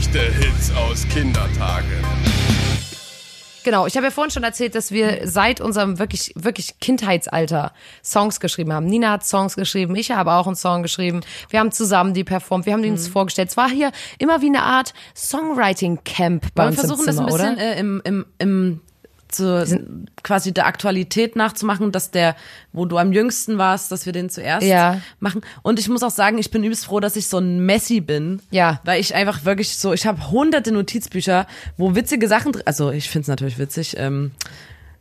[0.08, 1.86] Unveröffentlichte Hits aus Kindertagen.
[3.64, 8.40] Genau, ich habe ja vorhin schon erzählt, dass wir seit unserem wirklich, wirklich Kindheitsalter Songs
[8.40, 8.86] geschrieben haben.
[8.86, 11.20] Nina hat Songs geschrieben, ich habe auch einen Song geschrieben.
[11.50, 12.94] Wir haben zusammen die performt, wir haben die Mhm.
[12.94, 13.50] uns vorgestellt.
[13.50, 17.26] Es war hier immer wie eine Art Songwriting-Camp bei Wollen wir uns versuchen, im Zimmer,
[17.28, 17.74] das ein bisschen oder?
[17.76, 18.80] äh, im, im, im
[19.28, 19.64] zu,
[20.22, 22.36] quasi der Aktualität nachzumachen, dass der,
[22.72, 25.00] wo du am jüngsten warst, dass wir den zuerst Ja.
[25.20, 25.42] machen.
[25.62, 28.40] Und ich muss auch sagen, ich bin übelst froh, dass ich so ein Messi bin.
[28.50, 28.80] Ja.
[28.84, 33.10] Weil ich einfach wirklich so, ich habe hunderte Notizbücher, wo witzige Sachen drin, also ich
[33.10, 34.32] find's natürlich witzig, ähm,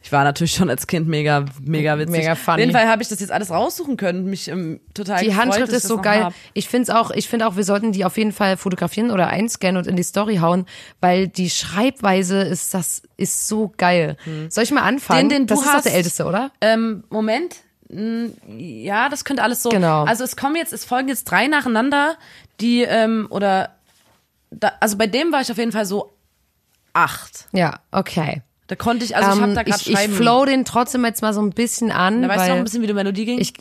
[0.02, 2.12] Ich war natürlich schon als Kind mega, mega witzig.
[2.18, 2.54] Mega funny.
[2.54, 5.26] Auf jeden Fall habe ich das jetzt alles raussuchen können und mich ähm, total Die
[5.28, 6.24] gefreut, Handschrift ist so geil.
[6.26, 6.34] hab.
[6.54, 9.78] Ich finde auch, ich finde auch, wir sollten die auf jeden Fall fotografieren oder einscannen
[9.78, 10.66] und in die Story hauen,
[11.02, 14.16] weil die Schreibweise ist das ist so geil.
[14.50, 15.28] Soll ich mal anfangen?
[15.28, 16.52] Den, den du das ist doch hast- der älteste, oder?
[16.62, 17.56] Ähm, Moment.
[17.90, 18.28] Mm,
[18.58, 19.70] Ja, das könnte alles so.
[19.70, 20.04] Genau.
[20.06, 22.16] Also es kommen jetzt, es folgen jetzt drei nacheinander,
[22.62, 23.72] die, ähm, oder,
[24.52, 26.14] da, also bei dem war ich auf jeden Fall so
[26.94, 27.48] acht.
[27.52, 28.42] Ja, okay.
[28.68, 30.14] Da konnte ich, also ich habe Ähm, da gerade ich, ich Schreiben.
[30.14, 32.82] flow den trotzdem jetzt mal so ein bisschen an, da weißt du noch ein bisschen,
[32.82, 33.40] wie die Melodie ging?
[33.40, 33.54] ich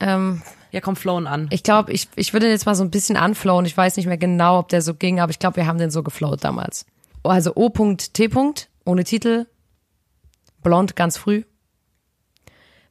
[0.00, 0.42] ähm,
[0.72, 1.48] ja, komm, flowen an.
[1.50, 3.66] Ich glaube, ich, ich würde den jetzt mal so ein bisschen anflowen.
[3.66, 5.90] Ich weiß nicht mehr genau, ob der so ging, aber ich glaube, wir haben den
[5.90, 6.86] so geflowt damals.
[7.22, 8.30] Also O.T.
[8.84, 9.46] ohne Titel.
[10.62, 11.42] Blond ganz früh.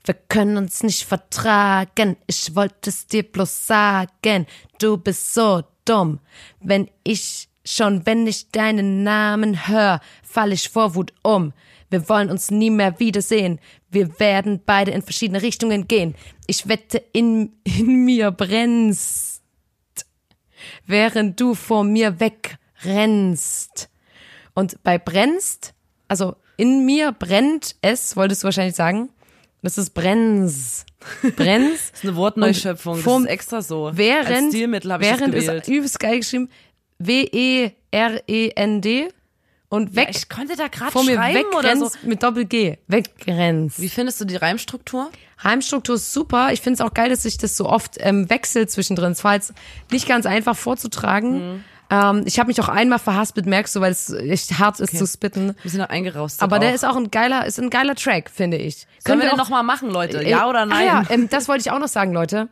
[0.03, 2.17] Wir können uns nicht vertragen.
[2.27, 4.45] Ich wollte es dir bloß sagen.
[4.79, 6.19] Du bist so dumm.
[6.61, 11.53] Wenn ich schon, wenn ich deinen Namen hör, fall ich vor Wut um.
[11.89, 13.59] Wir wollen uns nie mehr wiedersehen.
[13.89, 16.15] Wir werden beide in verschiedene Richtungen gehen.
[16.45, 19.41] Ich wette, in, in mir brennst,
[20.85, 23.89] während du vor mir wegrennst.
[24.53, 25.73] Und bei brennst,
[26.07, 29.09] also in mir brennt es, wolltest du wahrscheinlich sagen.
[29.61, 30.85] Das ist Brenns.
[31.35, 31.91] Brenns.
[31.91, 32.95] Das ist eine Wortneuschöpfung.
[32.95, 33.91] Das vom- ist extra so.
[33.93, 35.61] Während, Als Stilmittel habe ich das während gewählt.
[35.63, 36.49] ist übelst geil geschrieben.
[37.91, 39.09] W-E-R-E-N-D.
[39.71, 41.91] Und weg, ich konnte da gerade vor mir schreiben oder so.
[42.03, 42.77] mit Doppel-G.
[42.87, 43.79] Weggrenzt.
[43.79, 45.11] Wie findest du die Reimstruktur?
[45.43, 46.51] Heimstruktur ist super.
[46.51, 49.11] Ich finde es auch geil, dass sich das so oft ähm, wechselt zwischendrin.
[49.11, 49.53] Es war jetzt
[49.91, 51.53] nicht ganz einfach vorzutragen.
[51.57, 51.63] Mhm.
[51.91, 55.05] Ähm, ich habe mich auch einmal verhaspelt, merkst du, weil es echt hart ist zu
[55.05, 55.55] spitten.
[55.61, 56.41] Wir sind noch eingerostet.
[56.41, 56.73] Aber der auch.
[56.75, 58.87] ist auch ein geiler, ist ein geiler Track, finde ich.
[59.05, 60.23] Sollen wir auch- den nochmal machen, Leute?
[60.23, 60.77] äh, Ja oder nein?
[60.79, 62.47] Ah ja, ähm, das wollte ich auch noch sagen, Leute.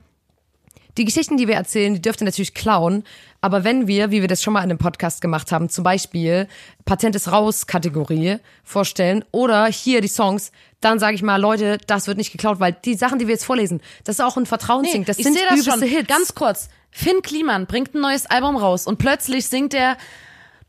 [0.98, 3.04] Die Geschichten, die wir erzählen, die dürft ihr natürlich klauen.
[3.40, 6.48] Aber wenn wir, wie wir das schon mal in einem Podcast gemacht haben, zum Beispiel
[6.86, 12.08] Patent ist raus Kategorie vorstellen oder hier die Songs, dann sage ich mal, Leute, das
[12.08, 15.06] wird nicht geklaut, weil die Sachen, die wir jetzt vorlesen, das ist auch ein Vertrauensding.
[15.06, 15.82] das ich sind das übelste schon.
[15.84, 16.08] Hits.
[16.08, 16.70] Ganz kurz.
[16.90, 19.98] Finn Kliman bringt ein neues Album raus und plötzlich singt er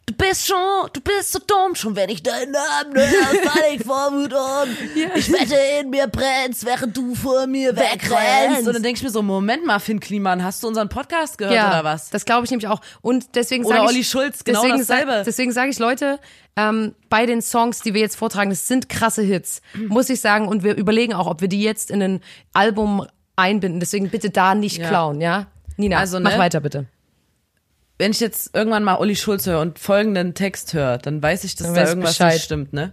[0.08, 0.56] Du bist schon,
[0.94, 5.14] du bist so dumm, schon wenn ich deinen Namen höre, fall ich vor Wut um.
[5.14, 8.66] Ich wette, in mir brennst, während du vor mir wegrennst.
[8.66, 11.54] Und dann denke ich mir so, Moment mal, Finn Kliman, hast du unseren Podcast gehört
[11.54, 12.08] ja, oder was?
[12.08, 12.80] Das glaube ich nämlich auch.
[13.02, 15.12] Und deswegen Oder sage ich, Olli Schulz, genau deswegen dasselbe.
[15.12, 16.18] Sag, deswegen sage ich, Leute,
[16.56, 20.48] ähm, bei den Songs, die wir jetzt vortragen, das sind krasse Hits, muss ich sagen.
[20.48, 22.20] Und wir überlegen auch, ob wir die jetzt in ein
[22.54, 23.06] Album
[23.36, 23.78] einbinden.
[23.78, 24.88] Deswegen bitte da nicht Ja.
[24.88, 25.48] klauen, ja?
[25.76, 26.38] Nina, Also, mach ne?
[26.38, 26.86] weiter bitte.
[27.98, 31.56] Wenn ich jetzt irgendwann mal Olli Schulz höre und folgenden Text höre, dann weiß ich,
[31.56, 32.34] dass da ich irgendwas Bescheid.
[32.34, 32.92] nicht stimmt, ne?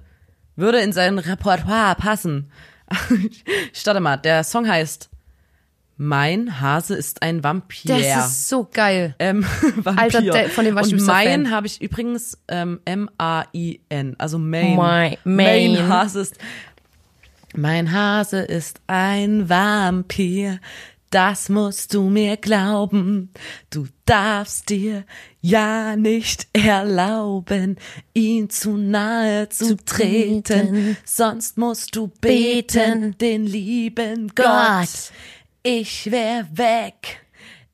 [0.56, 2.52] Würde in sein Repertoire passen.
[3.74, 5.10] Starte mal, der Song heißt
[5.98, 7.98] Mein Hase ist ein Vampir.
[7.98, 9.16] Das ist so geil.
[9.20, 9.46] ähm,
[9.76, 10.02] Vampir.
[10.20, 11.52] Alter, von dem war ich Und Fan.
[11.52, 14.76] habe ich übrigens ähm, M-A-I-N, also Main.
[14.76, 15.88] Mai- Main Main.
[15.90, 16.38] Hase ist.
[17.56, 20.60] Mein Hase ist ein Vampir.
[21.10, 23.32] Das musst du mir glauben.
[23.70, 25.06] Du darfst dir
[25.42, 27.78] ja nicht erlauben,
[28.14, 30.44] ihn zu nahe zu treten.
[30.44, 30.98] treten.
[31.06, 33.18] Sonst musst du beten, Beten.
[33.20, 34.46] den lieben Gott.
[34.46, 35.12] Gott.
[35.64, 37.25] Ich wär weg.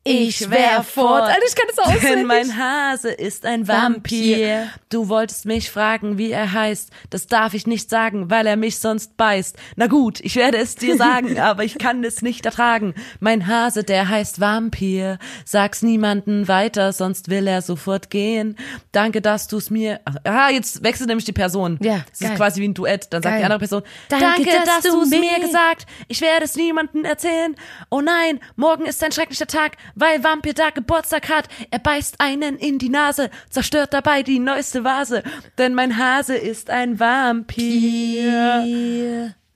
[0.03, 1.21] Ich wär fort.
[1.29, 2.01] Alter, ich kann das auswendig.
[2.09, 4.37] Denn mein Hase ist ein Vampir.
[4.37, 4.67] Vampir.
[4.89, 6.89] Du wolltest mich fragen, wie er heißt.
[7.11, 9.55] Das darf ich nicht sagen, weil er mich sonst beißt.
[9.75, 12.95] Na gut, ich werde es dir sagen, aber ich kann es nicht ertragen.
[13.19, 15.19] Mein Hase, der heißt Vampir.
[15.45, 18.57] Sag's niemanden weiter, sonst will er sofort gehen.
[18.91, 19.99] Danke, dass du's mir.
[20.23, 21.77] Ah, jetzt wechselt nämlich die Person.
[21.79, 22.31] Ja, Das geil.
[22.31, 23.13] ist quasi wie ein Duett.
[23.13, 23.39] Dann sagt Geil.
[23.41, 25.85] die andere Person, Danke, dass du du's mir gesagt.
[26.07, 27.55] Ich werde es niemandem erzählen.
[27.91, 31.47] Oh nein, morgen ist ein schrecklicher Tag, weil Vampir da Geburtstag hat.
[31.69, 35.23] Er beißt einen in die Nase, zerstört dabei die neueste Vase.
[35.57, 38.53] Denn mein Hase ist ein Vampir.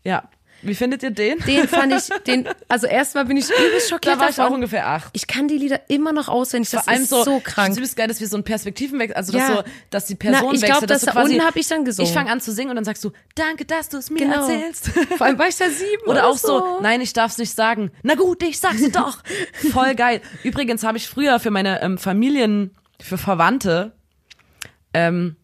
[0.04, 0.24] Ja.
[0.66, 1.38] Wie findet ihr den?
[1.40, 4.52] Den fand ich, den, also erstmal bin ich übelst schockiert da war ich davon.
[4.52, 5.10] auch ungefähr acht.
[5.14, 6.72] Ich kann die Lieder immer noch auswendig.
[6.72, 7.74] Das Vor allem ist so, so, Ich krank.
[7.74, 9.56] finde es geil, dass wir so einen Perspektivenwechsel, also dass Ja.
[9.58, 10.72] so, dass die Person Na, ich wechselt.
[10.80, 12.10] glaub, dass das du da unten hab ich dann gesungen.
[12.10, 14.42] Ich fange an zu singen und dann sagst du, danke, dass du es mir Genau.
[14.48, 14.90] erzählst.
[15.18, 17.92] Vor allem war ich da sieben Oder auch so, nein, ich darf's nicht sagen.
[18.04, 19.20] Na gut, ich sag's dir doch.
[19.72, 20.22] Voll geil.
[20.44, 23.92] Übrigens habe ich früher für meine ähm, Familien, für Verwandte,
[24.94, 25.36] ähm,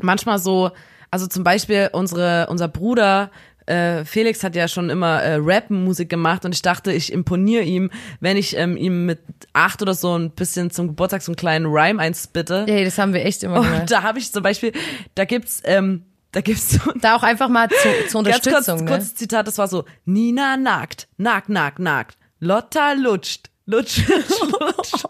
[0.00, 0.70] manchmal so,
[1.10, 3.30] also zum Beispiel unsere, unser Bruder,
[3.70, 7.90] äh, Felix hat ja schon immer äh, Rap-Musik gemacht und ich dachte, ich imponiere ihm,
[8.18, 9.20] wenn ich ähm, ihm mit
[9.52, 12.64] acht oder so ein bisschen zum Geburtstag so einen kleinen Rhyme einspitte.
[12.66, 13.82] Ey, das haben wir echt immer gemacht.
[13.82, 14.72] Und da habe ich zum Beispiel,
[15.14, 18.84] da gibt's, ähm, da gibt's so Da auch einfach mal zu, zur Ganz kurz, Unterstützung,
[18.84, 18.90] ne?
[18.90, 25.04] kurzes Zitat, das war so, Nina nagt, nagt, nagt, nagt, Lotta lutscht, lutscht, lutscht.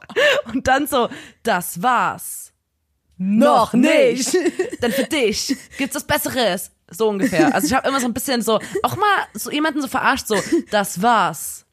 [0.52, 1.08] Und dann so,
[1.42, 2.52] das war's.
[3.22, 4.34] Noch nicht.
[4.80, 6.70] Denn für dich gibt's was Besseres.
[6.91, 7.55] So ungefähr.
[7.55, 10.36] Also ich habe immer so ein bisschen so, auch mal so jemanden so verarscht, so,
[10.70, 11.64] das war's.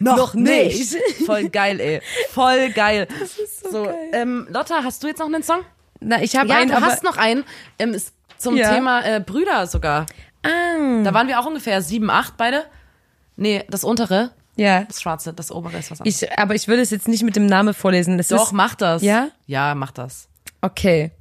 [0.00, 0.94] Noch, nicht.
[1.24, 2.02] Voll geil, ey.
[2.30, 3.06] Voll geil.
[3.20, 5.60] Das ist so, Ähm, Lotta, hast du jetzt noch einen Song?
[6.00, 7.44] Na, ich habe Ja, einen, du hast noch einen.
[7.78, 8.74] Ähm, ist zum Ja.
[8.74, 10.06] Thema äh, Brüder sogar.
[10.42, 12.64] Ah, Da waren wir auch ungefähr sieben, acht beide.
[13.36, 14.82] Nee, das untere, ja.
[14.84, 16.22] das schwarze, das obere ist was anderes.
[16.22, 18.18] Ich, aber ich will es jetzt nicht mit dem Namen vorlesen.
[18.18, 19.00] Das Doch, ist, mach das.
[19.02, 19.28] Ja?
[19.46, 20.28] Ja, mach das.
[20.60, 21.12] okay.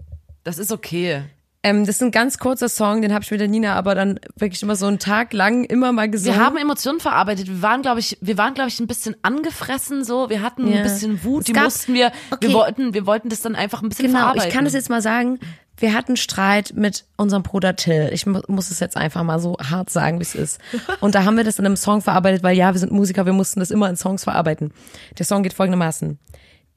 [0.44, 1.24] Das ist okay.
[1.66, 4.20] Ähm, das ist ein ganz kurzer Song, den habe ich mit der Nina aber dann
[4.36, 6.38] wirklich immer so einen Tag lang immer mal gesungen.
[6.38, 7.48] Wir haben Emotionen verarbeitet.
[7.48, 10.30] Wir waren, glaube ich, wir waren, glaube ich, ein bisschen angefressen so.
[10.30, 10.78] Wir hatten Ja.
[10.78, 11.42] ein bisschen Wut.
[11.42, 12.48] Es Die gab- mussten wir, Okay.
[12.50, 14.50] wir wollten, wir wollten das dann einfach ein bisschen Genau, verarbeiten.
[14.50, 15.40] ich kann es jetzt mal sagen.
[15.78, 18.10] Wir hatten Streit mit unserem Bruder Till.
[18.14, 20.60] Ich mu muss es jetzt einfach mal so hart sagen, wie es ist.
[21.00, 23.34] Und da haben wir das in einem Song verarbeitet, weil ja, wir sind Musiker, wir
[23.34, 24.72] mussten das immer in Songs verarbeiten.
[25.18, 26.20] Der Song geht folgendermaßen.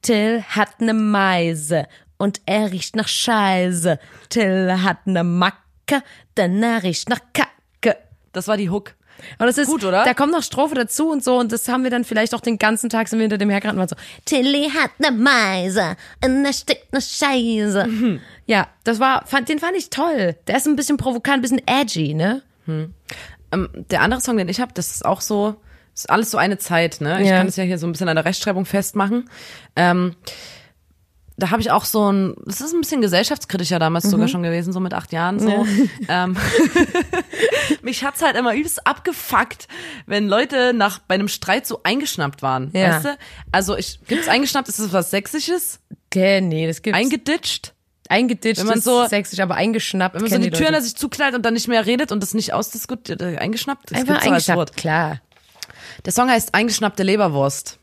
[0.01, 3.99] Till hat ne Meise und er riecht nach Scheiße.
[4.29, 6.03] Till hat ne Macke,
[6.35, 7.97] denn er riecht nach Kacke.
[8.33, 8.93] Das war die Hook.
[9.39, 10.03] Und das ist Gut, oder?
[10.03, 12.59] Da kommt noch Strophe dazu und so und das haben wir dann vielleicht auch den
[12.59, 13.95] ganzen Tag sind wir hinter dem hergerannt und so
[14.25, 17.87] Tilly hat ne Meise und er steckt ne Scheiße.
[17.87, 18.19] Mhm.
[18.45, 20.35] Ja, das war fand den fand ich toll.
[20.45, 22.43] Der ist ein bisschen provokant, ein bisschen edgy, ne?
[22.67, 25.55] Ähm, der andere Song, den ich habe, das ist auch so,
[25.95, 27.19] ist alles so eine Zeit, ne?
[27.23, 27.37] Ich Ja.
[27.39, 29.29] kann es ja hier so ein bisschen an der Rechtschreibung festmachen.
[29.75, 30.15] Ähm,
[31.37, 34.09] da habe ich auch so ein, das ist ein bisschen gesellschaftskritischer damals Mhm.
[34.09, 35.65] sogar schon gewesen, so mit acht Jahren so.
[36.09, 36.35] Ähm,
[37.81, 39.67] mich hat's halt immer übelst abgefuckt,
[40.05, 42.89] wenn Leute nach bei einem Streit so eingeschnappt waren, Ja.
[42.95, 43.17] weißt du?
[43.51, 45.79] Also ich gibt's eingeschnappt, ist das was Sächsisches?
[46.07, 46.97] Okay, nee, das gibt's.
[46.99, 47.73] Eingeditscht?
[48.09, 50.15] eingeditscht, Wenn man ist so- sächsisch, aber eingeschnappt.
[50.15, 52.23] Wenn man so kennen die Tür hinter sich zuknallt und dann nicht mehr redet und
[52.23, 53.91] das nicht ausdiskutiert, äh, eingeschnappt?
[53.91, 55.19] Das einfach eingeschnappt, klar.
[56.05, 57.79] Der Song heißt Eingeschnappte Leberwurst.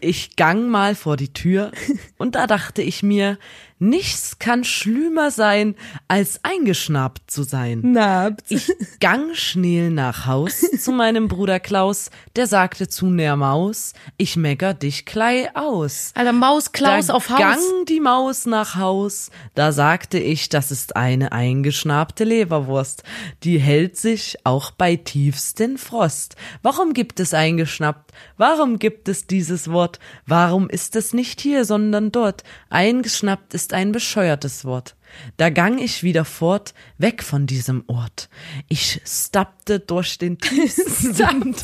[0.00, 1.72] Ich gang mal vor die Tür
[2.16, 3.38] und da dachte ich mir,
[3.78, 5.74] nichts kann schlimmer sein,
[6.08, 7.80] als eingeschnappt zu sein.
[7.92, 8.50] Nabt.
[8.50, 14.36] Ich gang schnell nach Haus zu meinem Bruder Klaus, der sagte zu ner Maus, ich
[14.36, 16.12] mecker dich klei aus.
[16.14, 17.38] Alter, Maus Klaus da auf Haus.
[17.38, 23.02] gang die Maus nach Haus, da sagte ich, das ist eine eingeschnabte Leberwurst.
[23.42, 26.36] Die hält sich auch bei tiefsten Frost.
[26.62, 28.12] Warum gibt es eingeschnappt?
[28.36, 29.98] Warum gibt es dieses Wort?
[30.26, 32.42] Warum ist es nicht hier, sondern dort?
[32.70, 34.96] Eingeschnappt ist ein bescheuertes Wort.
[35.36, 38.28] Da gang ich wieder fort, weg von diesem Ort.
[38.68, 41.58] Ich stappte durch den tiefsten Sand.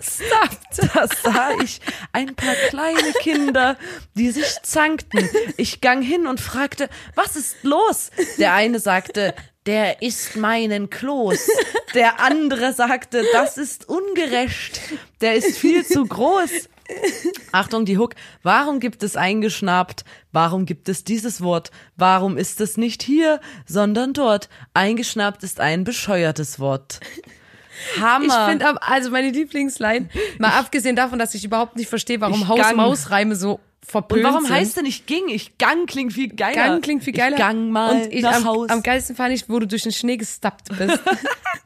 [0.00, 0.90] Stappte.
[0.94, 1.80] Da sah ich
[2.12, 3.76] ein paar kleine Kinder,
[4.14, 5.28] die sich zankten.
[5.56, 8.10] Ich gang hin und fragte, was ist los?
[8.38, 9.34] Der eine sagte,
[9.66, 11.48] der isst meinen Kloß.
[11.94, 14.80] Der andere sagte, das ist ungerecht.
[15.20, 16.68] Der ist viel zu groß.
[17.52, 18.14] Achtung, die Hook.
[18.42, 20.04] Warum gibt es eingeschnappt?
[20.32, 21.70] Warum gibt es dieses Wort?
[21.96, 24.48] Warum ist es nicht hier, sondern dort?
[24.74, 27.00] Eingeschnappt ist ein bescheuertes Wort.
[28.00, 28.26] Hammer.
[28.26, 30.08] Ich finde, also meine Lieblingsline,
[30.38, 32.76] mal abgesehen davon, dass ich überhaupt nicht verstehe, warum Ich Haus gang.
[32.76, 34.54] Maus Reime so verpönt und warum sind.
[34.54, 35.28] heißt denn ich ging?
[35.28, 36.54] Ich gang klingt viel geiler.
[36.54, 37.36] Gang klingt viel geiler.
[37.36, 38.68] Ich gang mal und ich, nach am, Haus.
[38.70, 41.00] am geilsten fand ich, wo du durch den Schnee gestappt bist.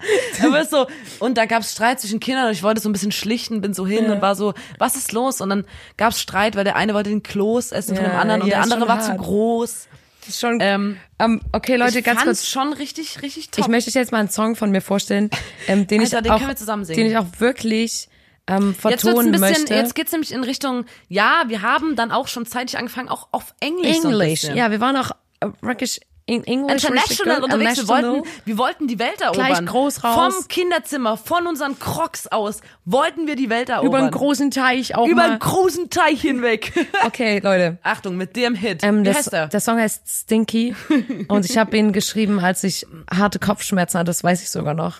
[0.44, 0.86] Aber so,
[1.20, 3.86] und da gab's Streit zwischen Kindern und ich wollte so ein bisschen schlichten, bin so
[3.86, 5.40] hin und war so, was ist los?
[5.40, 5.64] Und dann
[5.96, 8.54] gab's Streit, weil der eine wollte den Kloß essen von Ja, dem anderen und ja,
[8.56, 9.18] der andere war zu hart.
[9.20, 9.88] groß.
[10.20, 12.46] Das ist schon, Ähm, ähm, okay, Leute, ich ganz kurz.
[12.46, 13.64] schon richtig, richtig top.
[13.64, 15.30] Ich möchte euch jetzt mal einen Song von mir vorstellen,
[15.66, 18.08] ähm, den Alter, ich den auch, den ich auch wirklich
[18.46, 19.74] ähm, jetzt vertonen ein bisschen, möchte.
[19.74, 23.54] jetzt geht's nämlich in Richtung, ja, wir haben dann auch schon zeitig angefangen, auch auf
[23.60, 23.98] Englisch.
[23.98, 24.42] So English.
[24.42, 24.56] bisschen.
[24.56, 26.84] Ja, wir waren auch äh, wirklich in English.
[26.84, 27.76] International unterwegs.
[27.76, 28.12] Wir International.
[28.14, 29.46] wollten, wir wollten die Welt erobern.
[29.46, 30.34] Gleich groß raus.
[30.34, 33.88] Vom Kinderzimmer, von unseren Crocs aus, wollten wir die Welt erobern.
[33.88, 35.30] über einen großen Teich auch Über mal.
[35.30, 36.72] einen großen Teich hinweg.
[37.04, 37.78] Okay, Leute.
[37.82, 38.84] Achtung, mit dem Hit.
[38.84, 39.46] Ähm, Wie das, heißt der?
[39.48, 40.74] der Song heißt Stinky
[41.28, 44.98] und ich habe ihn geschrieben, als ich harte Kopfschmerzen hatte, das weiß ich sogar noch.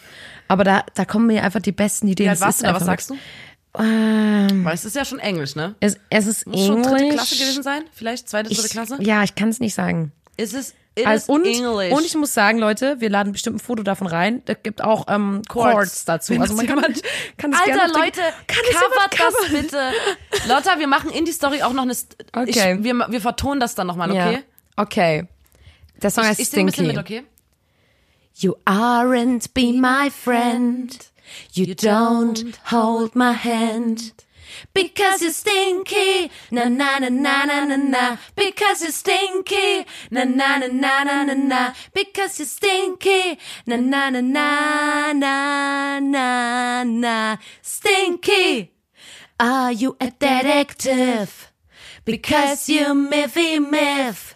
[0.53, 2.26] Aber da, da kommen mir einfach die besten Ideen.
[2.26, 2.74] Wie alt warst du da?
[2.74, 3.16] Was sagst du?
[3.78, 5.74] Ähm, Weil es ist ja schon Englisch, ne?
[5.80, 7.09] es, es ist Muss schon dritte.
[7.14, 7.84] Klasse gewesen sein?
[7.92, 8.98] Vielleicht zweite, dritte Ich, Klasse?
[9.00, 10.12] ja, ich kann es nicht sagen.
[10.36, 11.90] Ist es it Also, und, English?
[11.92, 14.42] und ich muss sagen, Leute, wir laden bestimmt ein Foto davon rein.
[14.44, 15.72] Da gibt auch ähm, Chords.
[15.72, 16.34] Chords dazu.
[16.34, 16.80] Wenn Also man kann,
[17.38, 19.90] kann Alter, gerne Leute, kann das covert das bitte.
[20.48, 21.94] Lotta, wir machen in die Story auch noch eine...
[21.94, 22.76] St Okay.
[22.76, 24.32] Ich, wir, wir vertonen das dann nochmal, okay?
[24.34, 24.38] Ja.
[24.76, 25.26] Okay.
[26.03, 26.88] Der Song heißt Ich ein bisschen Stinky.
[26.94, 27.22] mit, okay?
[28.36, 31.06] You aren't be my friend.
[31.52, 34.12] You don't hold my hand.
[34.74, 38.16] Because you're stinky, na na na na na na na.
[38.36, 41.74] Because you're stinky, na na na na na na na.
[41.94, 47.36] Because you're stinky, na na na na na na na.
[47.62, 48.72] Stinky,
[49.40, 51.52] are you a detective?
[52.04, 54.34] Because you miffy miff.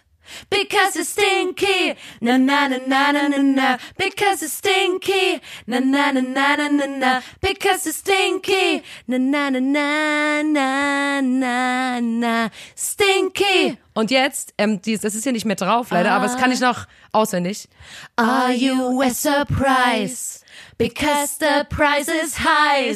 [0.50, 1.94] Because it's stinky.
[2.20, 3.78] Na na na na na na na.
[3.96, 5.40] Because it's stinky.
[5.66, 7.20] Na na na na na na na.
[7.40, 8.82] Because it's stinky.
[9.08, 12.50] Na na na na na na na.
[12.74, 13.78] Stinky.
[13.94, 16.60] Und jetzt, ähm, dies, das ist hier nicht mehr drauf, leider, aber das kann ich
[16.60, 17.66] noch auswendig.
[18.16, 20.40] Are you a surprise?
[20.78, 22.88] Because the price is high.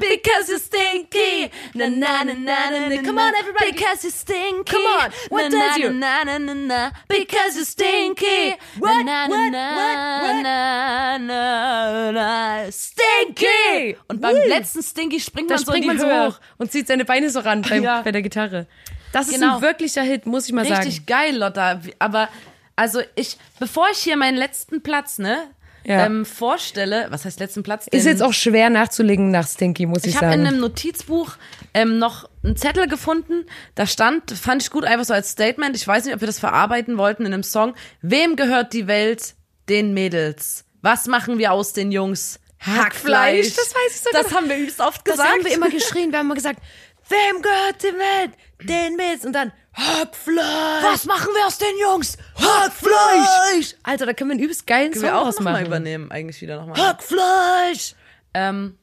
[0.00, 1.50] Because you're stinky.
[1.74, 3.02] Na na na na na na.
[3.02, 3.72] Come on, everybody.
[3.72, 4.72] Because you're stinky.
[4.72, 5.92] Come on, what na, does na, you?
[5.92, 6.90] Na na na na.
[7.06, 8.56] Because you're stinky.
[8.78, 10.42] What, na, na, what, na, what, what?
[10.42, 12.70] Na, na, na.
[12.70, 13.96] Stinky.
[14.08, 16.26] Und beim letzten Stinky springt Da man so in springt die man so Höhe.
[16.28, 18.00] hoch und zieht seine Beine so ran beim, Ja.
[18.02, 18.66] bei der Gitarre.
[19.12, 19.56] Das ist Genau.
[19.56, 21.06] ein wirklicher Hit, muss ich mal Richtig sagen.
[21.06, 21.80] geil, Lotta.
[21.98, 22.28] Aber
[22.76, 25.50] also ich, bevor ich hier meinen letzten Platz, ne,
[25.88, 26.04] Ja.
[26.06, 27.86] ähm, vorstelle, was heißt letzten Platz?
[27.90, 30.46] Ist jetzt auch schwer nachzulegen nach Stinky, muss ich, Ich habe in sagen.
[30.46, 31.32] einem Notizbuch
[31.72, 33.46] ähm, noch einen Zettel gefunden.
[33.74, 35.74] Da stand, fand ich gut, einfach so als Statement.
[35.76, 37.74] Ich weiß nicht, ob wir das verarbeiten wollten in einem Song.
[38.02, 39.34] Wem gehört die Welt?
[39.68, 40.64] Den Mädels.
[40.82, 42.38] Was machen wir aus den Jungs?
[42.60, 43.54] Hackfleisch.
[43.54, 45.30] Das weiß ich sogar Das haben wir übelst oft das gesagt.
[45.30, 46.10] haben wir immer geschrien.
[46.12, 46.60] Wir haben immer gesagt,
[47.08, 48.32] wem gehört die Welt?
[48.62, 49.24] Den Mist.
[49.24, 50.82] Und dann Hackfleisch.
[50.82, 52.16] Was machen wir aus den Jungs?
[52.34, 53.76] Hackfleisch.
[53.84, 56.40] Alter, da können wir einen übelst geilen Können Song wir auch noch mal übernehmen, eigentlich
[56.40, 56.76] wieder nochmal.
[56.76, 57.94] Hackfleisch.
[58.34, 58.76] Ähm,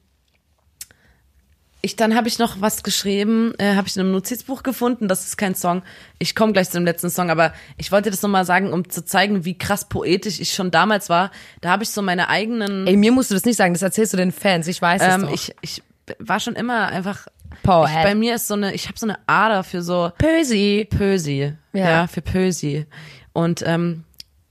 [1.82, 5.06] ich, dann habe ich noch was geschrieben, äh, habe ich in einem Notizbuch gefunden.
[5.06, 5.82] Das ist kein Song.
[6.18, 9.04] Ich komme gleich zu dem letzten Song, aber ich wollte das nochmal sagen, um zu
[9.04, 11.30] zeigen, wie krass poetisch ich schon damals war.
[11.60, 12.86] Da habe ich so meine eigenen.
[12.86, 14.66] Ey, mir musst du das nicht sagen, das erzählst du den Fans.
[14.66, 15.32] Ich weiß es ähm, doch.
[15.32, 15.82] ich, ich
[16.18, 17.26] war schon immer einfach.
[17.66, 17.90] Poet.
[17.90, 20.86] Ich, bei mir ist so eine, ich habe so eine Ader für so Pösi.
[20.90, 21.52] Pösi.
[21.72, 21.90] Ja.
[21.90, 22.86] Ja, für Pösi.
[23.32, 24.04] Und ähm,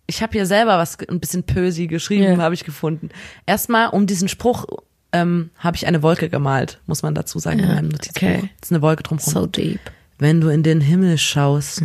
[0.08, 2.38] ich habe hier selber was ein bisschen Pösi geschrieben, Ja.
[2.38, 3.10] habe ich gefunden.
[3.46, 4.66] Erstmal um diesen Spruch
[5.12, 8.22] ähm, habe ich eine Wolke gemalt, muss man dazu sagen in meinem Notizbuch.
[8.22, 8.50] okay.
[8.60, 9.32] Das ist eine Wolke drumherum.
[9.34, 9.80] So deep.
[10.20, 11.84] Wenn du in den Himmel schaust,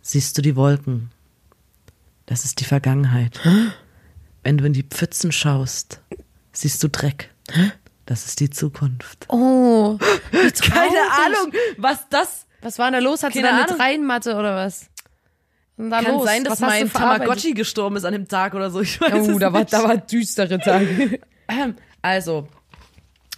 [0.00, 1.10] siehst du die Wolken.
[2.26, 3.38] Das ist die Vergangenheit.
[4.42, 6.00] Wenn du in die Pfützen schaust,
[6.52, 7.30] siehst du Dreck.
[8.06, 9.26] Das ist die Zukunft.
[9.28, 9.98] Oh.
[10.32, 13.22] Keine Ahnung, was das Was war denn da los?
[13.22, 13.76] Hat sie da eine Ahnung.
[13.78, 14.86] Dreinmatte oder was?
[15.76, 16.24] Was war da kann los?
[16.24, 16.92] sein, dass was mein?
[16.92, 18.80] Tamagotchi gestorben ist an dem Tag oder so.
[18.82, 19.72] Ich weiß Oh, es da war, nicht.
[19.72, 21.18] da war düstere Tage.
[21.48, 22.46] Ähm, Also,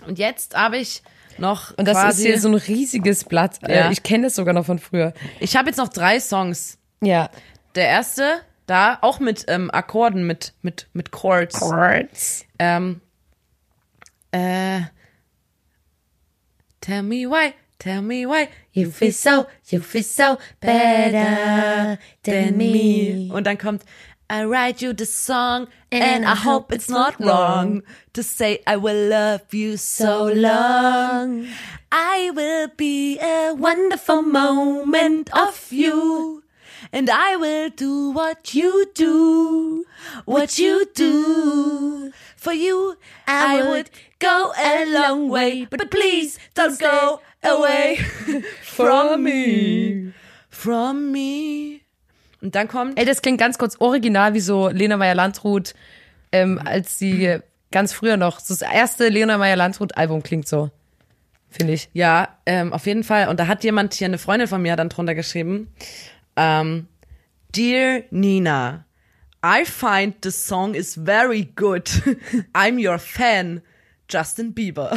[0.06, 1.02] und jetzt habe ich
[1.38, 3.58] noch Und das quasi, ist hier so ein riesiges Blatt.
[3.62, 3.90] Äh, Ja.
[3.90, 5.12] Ich kenne das sogar noch von früher.
[5.40, 6.78] ich habe jetzt noch drei Songs.
[7.02, 7.30] Ja.
[7.74, 11.58] Der erste, da auch mit ähm, Akkorden, mit, mit, mit Chords.
[11.60, 12.44] Chords.
[12.58, 13.00] Ähm,
[14.32, 14.82] äh,
[16.80, 23.30] tell me why, tell me why You feel so, you feel so better than me.
[23.32, 23.84] Und dann kommt
[24.28, 29.08] I write you the song and I hope it's not wrong to say I will
[29.08, 31.46] love you so long.
[31.90, 36.42] I will be a wonderful moment of you.
[36.92, 39.84] And I will do what you do,
[40.24, 42.12] what you do.
[42.46, 42.94] For you,
[43.26, 43.90] I would
[44.20, 47.96] go a long way, but please don't go away
[48.62, 50.12] from me,
[50.48, 51.80] from me.
[52.40, 55.74] Und dann kommt Ey, das klingt ganz kurz original wie so Lena Meyer-Landrut,
[56.30, 57.40] ähm, als sie
[57.72, 60.70] ganz früher noch, so das erste Lena Meyer-Landrut-Album klingt so.
[61.50, 61.88] Finde ich.
[61.94, 63.26] Ja, ähm, auf jeden Fall.
[63.26, 65.74] Und da hat jemand hier, eine Freundin von mir hat dann drunter geschrieben,
[66.36, 66.86] ähm,
[67.56, 68.85] Dear Nina,
[69.42, 71.88] I find the song is very good.
[72.54, 73.62] I'm your fan,
[74.08, 74.90] Justin Bieber.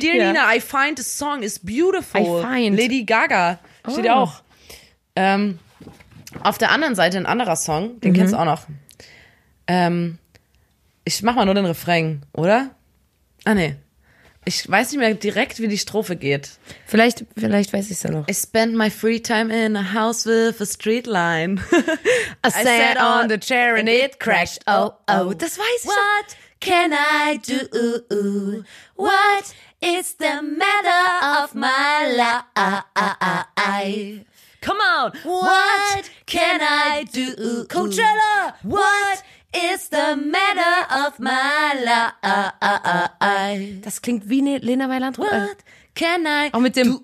[0.00, 0.32] Dear Ja.
[0.32, 2.40] Nina, I find the song is beautiful.
[2.40, 2.76] I find.
[2.78, 3.58] Lady Gaga
[3.90, 4.22] steht ja Oh.
[4.24, 4.42] auch.
[5.16, 5.58] Ähm,
[6.42, 8.62] auf der anderen Seite ein anderer Song, den kennst du auch noch.
[9.66, 10.18] Ähm,
[11.04, 12.70] ich mach mal nur den Refrain, oder?
[13.44, 13.76] Ah, nee.
[14.48, 16.52] Ich weiß nicht mehr direkt, wie die Strophe geht.
[16.86, 18.26] Vielleicht, vielleicht weiß ich es ja noch.
[18.28, 21.60] I spent my free time in a house with a street line.
[22.42, 24.62] I sat on the chair and it crashed.
[24.66, 25.34] Oh, oh.
[25.34, 28.64] Das weiß ich What can I do?
[28.96, 32.44] What is the matter of my life?
[34.62, 35.12] Come on.
[35.24, 37.66] What can I do?
[37.66, 38.54] Coachella.
[38.62, 39.22] What
[39.58, 43.80] is the matter of my life?
[43.82, 44.86] Das klingt wie ne Lena.
[44.86, 46.96] Äh, What can I Auch mit dem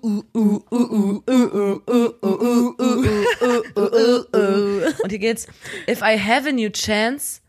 [5.03, 5.47] Und hier geht's.
[5.87, 7.41] If I have a new chance,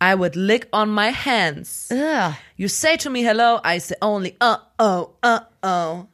[0.00, 1.88] I would lick on my hands.
[1.90, 2.34] Ugh.
[2.56, 6.06] You say to me hello, I say only uh oh, uh oh.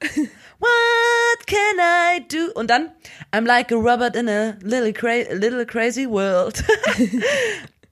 [0.58, 2.50] What can I do?
[2.54, 2.90] Und dann,
[3.32, 6.62] I'm like a robot in a little, cra little crazy world.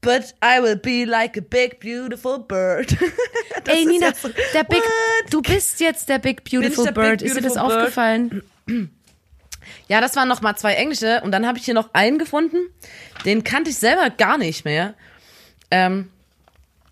[0.02, 2.96] But I will be like a big beautiful bird.
[3.68, 7.22] Ey, Nina, so, der Big, What du bist jetzt der Big Beautiful der Big Bird.
[7.22, 7.80] ist dir das Beautiful Bird?
[7.82, 8.42] aufgefallen?
[9.86, 12.56] Ja, das waren noch mal zwei englische und dann habe ich hier noch einen gefunden,
[13.24, 14.94] den kannte ich selber gar nicht mehr.
[15.70, 16.10] Ähm,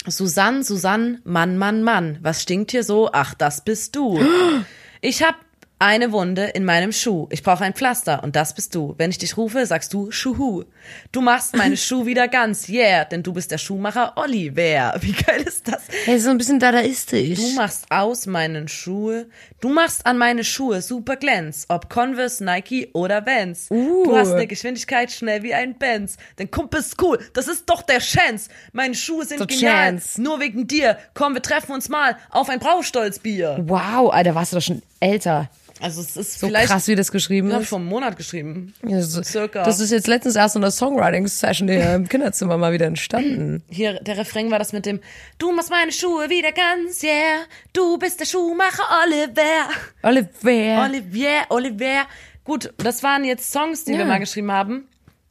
[0.07, 3.11] Susanne, Susanne, Mann, Mann, Mann, was stinkt hier so?
[3.13, 4.21] Ach, das bist du.
[5.03, 5.35] Ich hab
[5.81, 7.27] eine Wunde in meinem Schuh.
[7.31, 8.95] Ich brauche ein Pflaster und das bist du.
[8.99, 10.65] Wenn ich dich rufe, sagst du Schuhu.
[11.11, 14.95] Du machst meine Schuh wieder ganz, yeah, denn du bist der Schuhmacher Oliver.
[15.01, 15.85] Wie geil ist das?
[16.05, 17.39] Hey, so ein bisschen dadaistisch.
[17.39, 19.29] Du machst aus meinen Schuhe.
[19.63, 21.65] Du machst an meine Schuhe super Glänz.
[21.71, 23.69] Ob Converse, Nike oder Vans.
[23.69, 26.19] Du hast eine Geschwindigkeit schnell wie ein Benz.
[26.37, 27.19] Dein Kumpel ist cool.
[27.33, 28.51] Das ist doch der Chance.
[28.73, 29.93] Meine Schuhe sind Der genial.
[29.93, 30.21] Chance.
[30.21, 30.99] Nur wegen dir.
[31.15, 33.65] Komm, wir treffen uns mal auf ein Braustolzbier.
[33.67, 35.51] Wow, Alter, warst du doch schon älter.
[35.83, 37.69] Also es ist So vielleicht krass, wie das geschrieben ich ist.
[37.69, 38.75] schon einen Monat geschrieben.
[38.87, 39.63] Ja, so- circa.
[39.63, 43.63] Das ist jetzt letztens erst in der Songwriting-Session hier im Kinderzimmer mal wieder entstanden.
[43.71, 45.01] Hier, der Refrain war das mit dem
[45.39, 47.45] Du machst meine Schuhe wieder ganz, yeah.
[47.73, 49.71] Du bist der Schuhmacher Oliver.
[50.03, 50.85] Oliver.
[50.85, 52.03] Olivier, Oliver.
[52.45, 53.99] Gut, das waren jetzt Songs, die Ja.
[53.99, 54.87] wir mal geschrieben haben.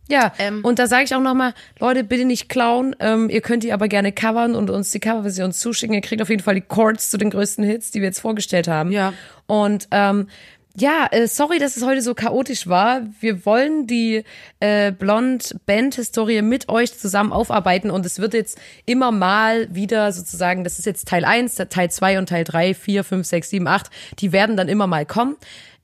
[0.09, 0.61] Ja, Ähm.
[0.63, 2.95] und da sage ich auch nochmal, Leute, bitte nicht klauen.
[2.99, 5.93] Ähm, ihr könnt die aber gerne covern und uns die Coverversion zuschicken.
[5.93, 8.67] Ihr kriegt auf jeden Fall die Chords zu den größten Hits, die wir jetzt vorgestellt
[8.67, 8.91] haben.
[8.91, 9.13] Ja.
[9.45, 10.27] Und ähm,
[10.75, 13.01] ja, äh, sorry, dass es heute so chaotisch war.
[13.19, 14.23] Wir wollen die
[14.59, 20.79] äh, Blond-Band-Historie mit euch zusammen aufarbeiten und es wird jetzt immer mal wieder sozusagen, das
[20.79, 23.89] ist jetzt Teil 1, Teil 2 und Teil 3, 4, 5, 6, 7, 8,
[24.19, 25.35] die werden dann immer mal kommen.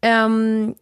[0.01, 0.75] Ähm,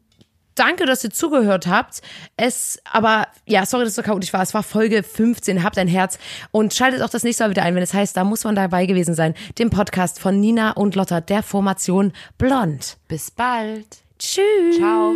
[0.56, 2.02] Danke, dass ihr zugehört habt.
[2.38, 4.42] Es, aber ja, sorry, dass es so chaotisch war.
[4.42, 5.64] Es war Folge 15.
[5.64, 6.18] Habt ein Herz
[6.52, 8.86] und schaltet auch das nächste Mal wieder ein, wenn es heißt, da muss man dabei
[8.86, 9.34] gewesen sein.
[9.60, 12.98] Dem Podcast von Nina und Lotta der Formation Blond.
[13.08, 14.04] Bis bald.
[14.20, 14.78] Tschüss.
[14.78, 15.14] Ciao.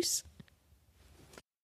[0.00, 0.23] Tschüss.